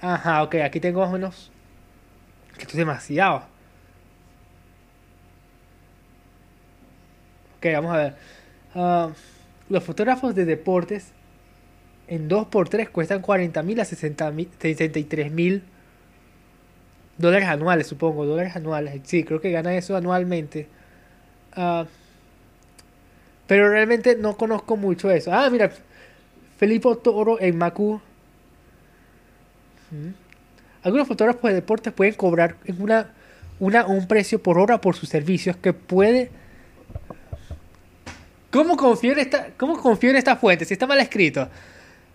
Ajá, 0.00 0.42
ok, 0.42 0.56
aquí 0.56 0.80
tengo 0.80 1.00
más 1.06 1.50
esto 2.58 2.72
es 2.72 2.76
demasiado. 2.76 3.44
Ok, 7.58 7.66
vamos 7.74 7.94
a 7.94 7.96
ver. 7.96 8.14
Ah, 8.74 9.10
los 9.68 9.84
fotógrafos 9.84 10.34
de 10.34 10.44
deportes 10.44 11.12
en 12.08 12.28
2x3 12.28 12.88
cuestan 12.90 13.22
40 13.22 13.62
mil 13.62 13.80
a 13.80 13.84
60 13.84 14.30
mil, 14.32 14.48
63 14.58 15.30
mil 15.32 15.62
dólares 17.18 17.48
anuales, 17.48 17.86
supongo, 17.86 18.26
dólares 18.26 18.56
anuales. 18.56 19.00
Sí, 19.04 19.24
creo 19.24 19.40
que 19.40 19.50
gana 19.50 19.74
eso 19.76 19.96
anualmente. 19.96 20.68
Ah, 21.54 21.86
pero 23.52 23.68
realmente 23.68 24.16
no 24.16 24.34
conozco 24.34 24.78
mucho 24.78 25.10
eso. 25.10 25.30
Ah, 25.30 25.50
mira, 25.50 25.70
Felipe 26.56 26.88
Toro 27.04 27.38
en 27.38 27.58
Macu. 27.58 28.00
Mm. 29.90 30.08
Algunos 30.82 31.06
fotógrafos 31.06 31.42
de 31.42 31.56
deportes 31.56 31.92
pueden 31.92 32.14
cobrar 32.14 32.56
una, 32.78 33.10
una, 33.60 33.84
un 33.84 34.08
precio 34.08 34.42
por 34.42 34.58
hora 34.58 34.80
por 34.80 34.96
sus 34.96 35.10
servicios 35.10 35.54
que 35.54 35.74
puede... 35.74 36.30
¿Cómo 38.50 38.78
confío 38.78 39.12
en 39.12 39.18
esta, 39.18 39.48
cómo 39.58 39.78
confío 39.78 40.08
en 40.08 40.16
esta 40.16 40.36
fuente? 40.36 40.64
Si 40.64 40.72
está 40.72 40.86
mal 40.86 41.00
escrito. 41.00 41.46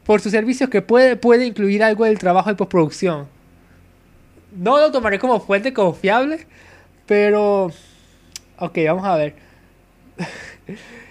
Por 0.08 0.22
sus 0.22 0.32
servicios 0.32 0.72
que 0.72 0.82
puede, 0.82 1.18
puede 1.18 1.46
incluir 1.46 1.84
algo 1.84 2.06
del 2.06 2.18
trabajo 2.18 2.50
de 2.50 2.56
postproducción. 2.56 3.28
no 4.56 4.80
lo 4.80 4.92
tomaré 4.92 5.20
como 5.20 5.40
fuente 5.40 5.72
confiable, 5.72 6.48
pero... 7.06 7.72
Ok, 8.58 8.80
vamos 8.88 9.06
a 9.06 9.18
ver. 9.18 9.36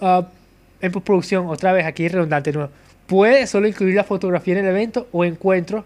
En 0.00 0.92
postproducción, 0.92 1.46
otra 1.46 1.72
vez 1.72 1.84
aquí 1.84 2.08
redundante 2.08 2.52
nuevo. 2.52 2.70
Puede 3.06 3.46
solo 3.46 3.68
incluir 3.68 3.94
la 3.94 4.04
fotografía 4.04 4.54
en 4.54 4.64
el 4.64 4.70
evento 4.70 5.08
o 5.12 5.24
encuentro 5.24 5.84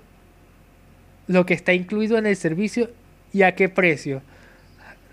lo 1.26 1.46
que 1.46 1.54
está 1.54 1.72
incluido 1.72 2.18
en 2.18 2.26
el 2.26 2.36
servicio 2.36 2.90
y 3.32 3.42
a 3.42 3.54
qué 3.54 3.68
precio. 3.68 4.22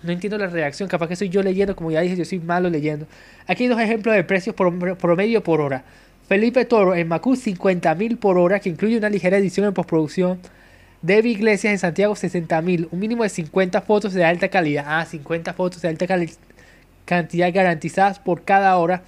No 0.04 0.12
entiendo 0.12 0.38
la 0.38 0.48
reacción, 0.48 0.90
capaz 0.90 1.08
que 1.08 1.16
soy 1.16 1.30
yo 1.30 1.44
leyendo, 1.44 1.76
como 1.76 1.92
ya 1.92 2.02
dije, 2.02 2.16
yo 2.16 2.26
soy 2.26 2.40
malo 2.40 2.70
leyendo. 2.70 3.06
Aquí 3.48 3.64
hay 3.64 3.70
dos 3.70 3.80
ejemplos 3.80 4.16
de 4.16 4.24
precios 4.24 4.56
promedio 4.56 5.44
por 5.44 5.62
hora. 5.62 5.84
Felipe 6.28 6.66
Toro 6.66 6.96
en 6.96 7.08
Macú 7.08 7.36
50.000 7.36 8.18
por 8.18 8.38
hora, 8.38 8.60
que 8.60 8.70
incluye 8.70 8.98
una 8.98 9.10
ligera 9.10 9.38
edición 9.38 9.68
en 9.68 9.74
postproducción. 9.74 10.40
Debbie 11.02 11.32
Iglesias 11.32 11.72
en 11.72 11.80
Santiago 11.80 12.14
60.000, 12.14 12.88
un 12.92 13.00
mínimo 13.00 13.24
de 13.24 13.30
50 13.30 13.82
fotos 13.82 14.14
de 14.14 14.24
alta 14.24 14.48
calidad. 14.50 14.86
Ah, 14.88 15.06
50 15.06 15.54
fotos 15.54 15.82
de 15.82 15.90
alta 15.90 16.08
cantidad 17.12 17.52
garantizadas 17.54 18.20
por 18.20 18.46
cada 18.46 18.78
hora, 18.78 19.04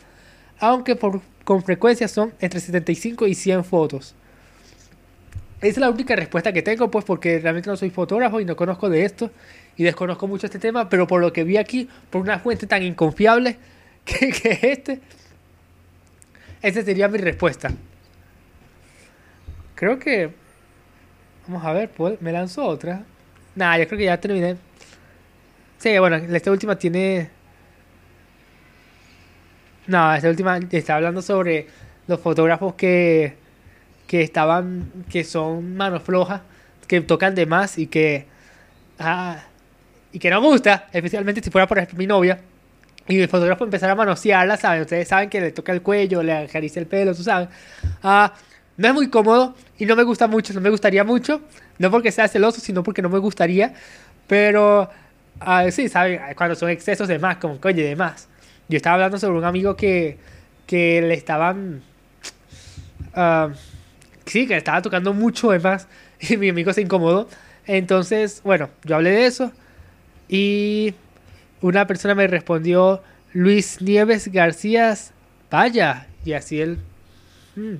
aunque 0.59 0.97
con 1.45 1.63
frecuencia 1.63 2.09
son 2.09 2.33
entre 2.41 2.59
75 2.59 3.27
y 3.27 3.33
100 3.33 3.63
fotos. 3.63 4.13
Esa 5.61 5.67
es 5.69 5.77
la 5.77 5.89
única 5.89 6.13
respuesta 6.13 6.51
que 6.51 6.61
tengo, 6.61 6.91
pues 6.91 7.05
porque 7.05 7.39
realmente 7.39 7.69
no 7.69 7.77
soy 7.77 7.91
fotógrafo 7.91 8.41
y 8.41 8.45
no 8.45 8.57
conozco 8.57 8.89
de 8.89 9.05
esto 9.05 9.31
y 9.77 9.83
desconozco 9.83 10.27
mucho 10.27 10.47
este 10.47 10.59
tema, 10.59 10.89
pero 10.89 11.07
por 11.07 11.21
lo 11.21 11.31
que 11.31 11.45
vi 11.45 11.55
aquí, 11.55 11.87
por 12.09 12.19
una 12.19 12.39
fuente 12.39 12.67
tan 12.67 12.83
inconfiable 12.83 13.55
que, 14.03 14.33
que 14.33 14.59
este, 14.63 14.99
esa 16.61 16.81
sería 16.81 17.07
mi 17.07 17.19
respuesta. 17.19 17.71
Creo 19.75 19.97
que... 19.97 20.33
Vamos 21.47 21.63
a 21.63 21.71
ver, 21.71 21.89
pues, 21.89 22.21
me 22.21 22.33
lanzó 22.33 22.65
otra. 22.65 23.05
Nah, 23.55 23.77
yo 23.77 23.87
creo 23.87 23.97
que 23.97 24.05
ya 24.05 24.19
terminé. 24.19 24.57
Sí, 25.77 25.97
bueno, 25.99 26.17
esta 26.17 26.51
última 26.51 26.77
tiene... 26.77 27.42
No, 29.87 30.13
esta 30.13 30.29
última 30.29 30.57
está 30.71 30.95
hablando 30.95 31.21
sobre 31.21 31.67
los 32.07 32.19
fotógrafos 32.19 32.75
que 32.75 33.43
que 34.07 34.21
estaban, 34.21 34.91
que 35.09 35.23
son 35.23 35.75
manos 35.75 36.03
flojas, 36.03 36.41
que 36.87 37.01
tocan 37.01 37.33
de 37.35 37.45
más 37.45 37.77
y 37.79 37.87
que, 37.87 38.27
ah, 38.99 39.43
y 40.11 40.19
que 40.19 40.29
no 40.29 40.41
gusta, 40.41 40.87
especialmente 40.93 41.41
si 41.41 41.49
fuera 41.49 41.67
por 41.67 41.77
ejemplo 41.79 41.97
mi 41.97 42.07
novia. 42.07 42.39
Y 43.07 43.19
el 43.19 43.27
fotógrafo 43.27 43.63
empezara 43.63 43.93
a 43.93 43.95
manosearla, 43.95 44.55
¿saben? 44.57 44.81
Ustedes 44.81 45.07
saben 45.07 45.29
que 45.29 45.41
le 45.41 45.51
toca 45.51 45.71
el 45.71 45.81
cuello, 45.81 46.23
le 46.23 46.31
acaricia 46.31 46.79
el 46.79 46.85
pelo, 46.85 47.15
tú 47.15 47.23
sabes. 47.23 47.49
Ah, 48.03 48.33
no 48.77 48.87
es 48.87 48.93
muy 48.93 49.09
cómodo 49.09 49.55
y 49.79 49.85
no 49.87 49.95
me 49.95 50.03
gusta 50.03 50.27
mucho, 50.27 50.53
no 50.53 50.61
me 50.61 50.69
gustaría 50.69 51.03
mucho. 51.03 51.41
No 51.79 51.89
porque 51.91 52.11
sea 52.11 52.27
celoso, 52.27 52.61
sino 52.61 52.83
porque 52.83 53.01
no 53.01 53.09
me 53.09 53.19
gustaría. 53.19 53.73
Pero, 54.27 54.89
ah, 55.39 55.69
sí, 55.71 55.89
¿saben? 55.89 56.21
Cuando 56.37 56.55
son 56.55 56.69
excesos 56.69 57.07
de 57.07 57.19
más, 57.19 57.37
como 57.37 57.59
coño, 57.59 57.83
de 57.83 57.95
más. 57.95 58.29
Yo 58.69 58.77
estaba 58.77 58.95
hablando 58.95 59.17
sobre 59.19 59.37
un 59.37 59.45
amigo 59.45 59.75
que, 59.75 60.17
que 60.65 61.01
le 61.01 61.13
estaban 61.13 61.81
sí, 64.25 64.47
que 64.47 64.57
estaba 64.57 64.81
tocando 64.81 65.13
mucho 65.13 65.49
más 65.61 65.87
y 66.19 66.37
mi 66.37 66.49
amigo 66.49 66.73
se 66.73 66.81
incomodó. 66.81 67.27
Entonces, 67.65 68.41
bueno, 68.43 68.69
yo 68.83 68.95
hablé 68.95 69.11
de 69.11 69.25
eso 69.25 69.51
y 70.27 70.93
una 71.61 71.87
persona 71.87 72.15
me 72.15 72.27
respondió, 72.27 73.01
Luis 73.33 73.81
Nieves 73.81 74.31
García, 74.31 74.95
vaya, 75.49 76.07
y 76.25 76.33
así 76.33 76.61
él, 76.61 76.77
mm, 77.55 77.75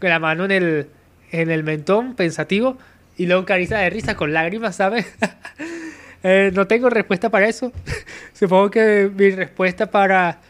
con 0.00 0.10
la 0.10 0.18
mano 0.18 0.44
en 0.44 0.50
el, 0.50 0.88
en 1.30 1.50
el 1.50 1.62
mentón, 1.62 2.14
pensativo, 2.16 2.76
y 3.16 3.26
luego 3.26 3.44
cariza 3.44 3.78
de 3.78 3.90
risa 3.90 4.16
con 4.16 4.32
lágrimas, 4.32 4.76
¿sabes? 4.76 5.06
Eh, 6.24 6.50
no 6.54 6.66
tengo 6.66 6.88
respuesta 6.88 7.28
para 7.28 7.46
eso. 7.46 7.70
Supongo 8.32 8.70
que 8.70 9.10
mi 9.14 9.30
respuesta 9.30 9.90
para 9.90 10.40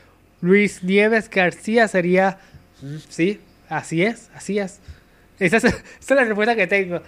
Luis 0.41 0.85
Nieves 0.85 1.29
García 1.29 1.89
sería, 1.89 2.39
sí, 3.09 3.41
así 3.69 4.03
es, 4.05 4.31
así 4.35 4.61
es. 4.61 4.79
Esa 5.41 5.57
es, 5.57 5.65
la 6.11 6.25
respuesta 6.25 6.55
que 6.55 6.69
tengo. 6.69 7.03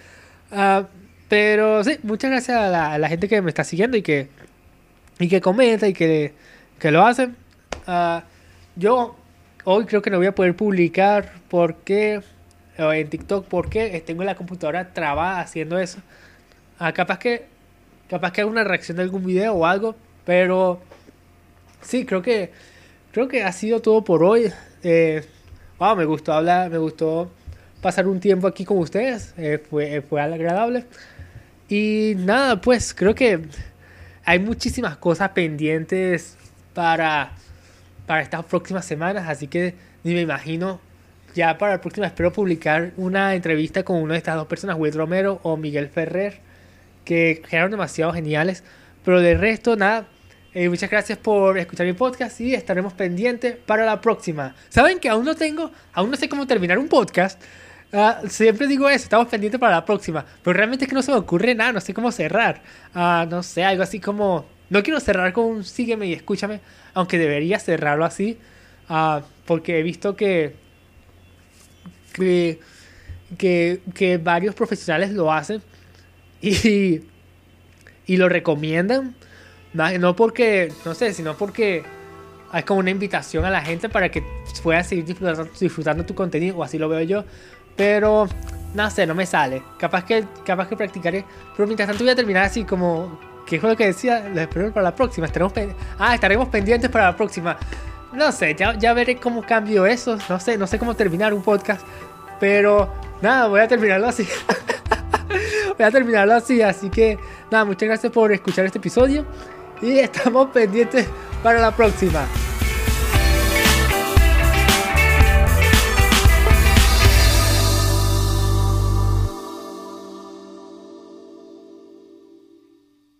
Ah, 0.50 0.88
pero 1.29 1.85
sí, 1.85 1.98
muchas 2.02 2.33
gracias 2.33 2.57
a 2.59 2.98
la, 2.98 3.09
gente 3.09 3.29
que 3.29 3.40
me 3.40 3.50
está 3.50 3.62
siguiendo 3.62 3.96
y 3.96 4.02
que, 4.02 4.29
y 5.20 5.29
que 5.29 5.40
comenta 5.40 5.87
y 5.87 5.92
que, 5.92 6.35
que 6.81 6.90
lo 6.90 7.07
hacen. 7.07 7.37
Ah, 7.87 8.24
yo 8.74 9.16
hoy 9.62 9.85
creo 9.87 10.02
que 10.02 10.11
no 10.11 10.18
voy 10.18 10.26
a 10.26 10.35
poder 10.35 10.57
publicar 10.57 11.35
porque 11.48 12.20
en 12.79 13.09
TikTok 13.09 13.46
porque 13.46 14.02
tengo 14.05 14.24
la 14.24 14.35
computadora 14.35 14.92
trabada 14.92 15.40
haciendo 15.40 15.79
eso. 15.79 15.98
Ah, 16.81 16.92
capaz 16.92 17.20
que 17.20 17.56
capaz 18.09 18.33
que 18.33 18.40
haga 18.40 18.51
una 18.51 18.64
reacción 18.64 18.97
de 18.97 19.03
algún 19.05 19.25
video 19.25 19.55
o 19.55 19.66
algo, 19.66 19.95
pero 20.25 20.81
sí, 21.81 22.05
creo 22.05 22.23
que 22.23 22.51
creo 23.12 23.29
que 23.29 23.42
ha 23.42 23.53
sido 23.53 23.81
todo 23.81 24.05
por 24.05 24.23
hoy. 24.23 24.53
Eh, 24.83 25.25
me 25.97 26.05
gustó 26.05 26.33
hablar, 26.33 26.71
me 26.71 26.79
gustó 26.79 27.31
pasar 27.81 28.07
un 28.07 28.21
tiempo 28.21 28.47
aquí 28.47 28.64
con 28.64 28.79
ustedes. 28.79 29.33
Eh, 29.38 29.59
fue, 29.59 30.03
fue 30.03 30.21
agradable. 30.21 30.85
Y 31.69 32.14
nada, 32.19 32.61
pues 32.61 32.92
creo 32.95 33.14
que 33.14 33.40
hay 34.25 34.38
muchísimas 34.38 34.97
cosas 34.99 35.31
pendientes 35.31 36.37
para, 36.75 37.33
para 38.07 38.23
estas 38.23 38.45
próximas 38.45 38.85
semanas. 38.85 39.29
Así 39.29 39.49
que 39.49 39.75
ni 40.05 40.14
me 40.14 40.21
imagino. 40.21 40.81
Ya 41.35 41.59
para 41.59 41.73
la 41.73 41.81
próxima 41.81 42.07
espero 42.07 42.33
publicar 42.33 42.92
una 42.97 43.35
entrevista 43.35 43.83
con 43.83 43.97
una 44.03 44.12
de 44.12 44.19
estas 44.19 44.37
dos 44.37 44.47
personas, 44.47 44.77
Will 44.79 44.95
Romero 44.95 45.40
o 45.42 45.57
Miguel 45.57 45.88
Ferrer, 45.88 46.40
que 47.07 47.42
quedaron 47.49 47.71
demasiado 47.71 48.12
geniales. 48.12 48.62
Pero 49.03 49.21
de 49.21 49.35
resto, 49.38 49.77
nada. 49.77 50.07
Eh, 50.53 50.69
muchas 50.69 50.90
gracias 50.90 51.19
por 51.19 51.57
escuchar 51.59 51.87
mi 51.87 51.92
podcast 51.92 52.40
y 52.40 52.55
estaremos 52.55 52.92
pendientes 52.92 53.57
para 53.57 53.87
la 53.87 54.01
próxima. 54.01 54.55
Saben 54.69 54.99
que 54.99 55.09
aún 55.09 55.25
no 55.25 55.35
tengo, 55.35 55.71
aún 55.92 56.11
no 56.11 56.16
sé 56.16 56.29
cómo 56.29 56.47
terminar 56.47 56.79
un 56.79 56.88
podcast. 56.88 57.40
Ah, 57.92 58.23
siempre 58.29 58.66
digo 58.66 58.88
eso, 58.88 59.05
estamos 59.05 59.29
pendientes 59.29 59.61
para 59.61 59.77
la 59.77 59.85
próxima. 59.85 60.25
Pero 60.42 60.55
realmente 60.55 60.85
es 60.85 60.88
que 60.88 60.95
no 60.95 61.03
se 61.03 61.12
me 61.12 61.19
ocurre 61.19 61.55
nada, 61.55 61.73
no 61.73 61.81
sé 61.81 61.95
cómo 61.95 62.11
cerrar. 62.11 62.62
Uh, 62.95 63.29
no 63.29 63.42
sé, 63.42 63.64
algo 63.64 63.83
así 63.83 64.01
como. 64.01 64.47
No 64.69 64.83
quiero 64.83 64.99
cerrar 64.99 65.33
con 65.33 65.62
sígueme 65.62 66.07
y 66.07 66.14
escúchame, 66.14 66.61
aunque 66.95 67.19
debería 67.19 67.59
cerrarlo 67.59 68.05
así. 68.05 68.38
Uh, 68.88 69.21
porque 69.45 69.79
he 69.79 69.83
visto 69.83 70.16
que, 70.16 70.57
que, 72.14 72.61
que, 73.95 74.19
varios 74.19 74.55
profesionales 74.55 75.12
lo 75.12 75.33
hacen 75.33 75.62
y, 76.47 77.03
y 78.07 78.17
lo 78.17 78.29
recomiendan. 78.29 79.15
No 79.73 80.17
porque, 80.17 80.73
no 80.85 80.95
sé, 80.95 81.13
sino 81.13 81.37
porque 81.37 81.85
es 82.55 82.65
como 82.65 82.81
una 82.81 82.91
invitación 82.91 83.45
a 83.45 83.51
la 83.51 83.61
gente 83.61 83.89
para 83.89 84.11
que 84.11 84.23
pueda 84.63 84.83
seguir 84.83 85.05
disfrutando, 85.05 85.49
disfrutando 85.61 86.07
tu 86.07 86.15
contenido, 86.15 86.57
o 86.57 86.65
así 86.65 86.79
lo 86.79 86.89
veo 86.89 87.03
yo. 87.03 87.25
Pero 87.77 88.27
no 88.75 88.91
sé, 88.91 89.07
no 89.07 89.15
me 89.15 89.27
sale. 89.27 89.63
Capaz 89.79 90.05
que, 90.05 90.25
capaz 90.45 90.69
que 90.69 90.77
practicaré. 90.77 91.25
Pero 91.57 91.67
mientras 91.67 91.89
tanto 91.89 92.05
voy 92.05 92.13
a 92.13 92.17
terminar 92.17 92.45
así 92.45 92.65
como. 92.65 93.21
¿Qué 93.47 93.61
fue 93.61 93.71
lo 93.71 93.77
que 93.77 93.87
decía? 93.87 94.29
Lo 94.29 94.41
espero 94.41 94.73
para 94.73 94.85
la 94.85 94.95
próxima. 94.95 95.27
Estaremos 95.27 95.53
ah, 95.99 96.15
estaremos 96.15 96.49
pendientes 96.49 96.91
para 96.91 97.05
la 97.05 97.17
próxima. 97.17 97.57
No 98.13 98.33
sé, 98.33 98.55
ya, 98.55 98.77
ya 98.77 98.93
veré 98.93 99.17
cómo 99.17 99.43
cambio 99.43 99.87
eso. 99.87 100.19
No 100.29 100.41
sé, 100.41 100.57
no 100.57 100.67
sé 100.67 100.79
cómo 100.79 100.95
terminar 100.95 101.33
un 101.35 101.43
podcast. 101.43 101.87
Pero 102.41 102.93
nada, 103.23 103.47
voy 103.47 103.61
a 103.61 103.69
terminarlo 103.69 104.09
así. 104.09 104.27
voy 105.77 105.87
a 105.87 105.91
terminarlo 105.91 106.35
así. 106.35 106.62
Así 106.62 106.91
que 106.91 107.19
nada, 107.51 107.65
muchas 107.65 107.89
gracias 107.89 108.12
por 108.12 108.33
escuchar 108.33 108.65
este 108.67 108.79
episodio. 108.79 109.25
Y 109.83 109.99
estamos 109.99 110.49
pendientes 110.51 111.07
para 111.43 111.61
la 111.61 111.75
próxima. 111.75 112.27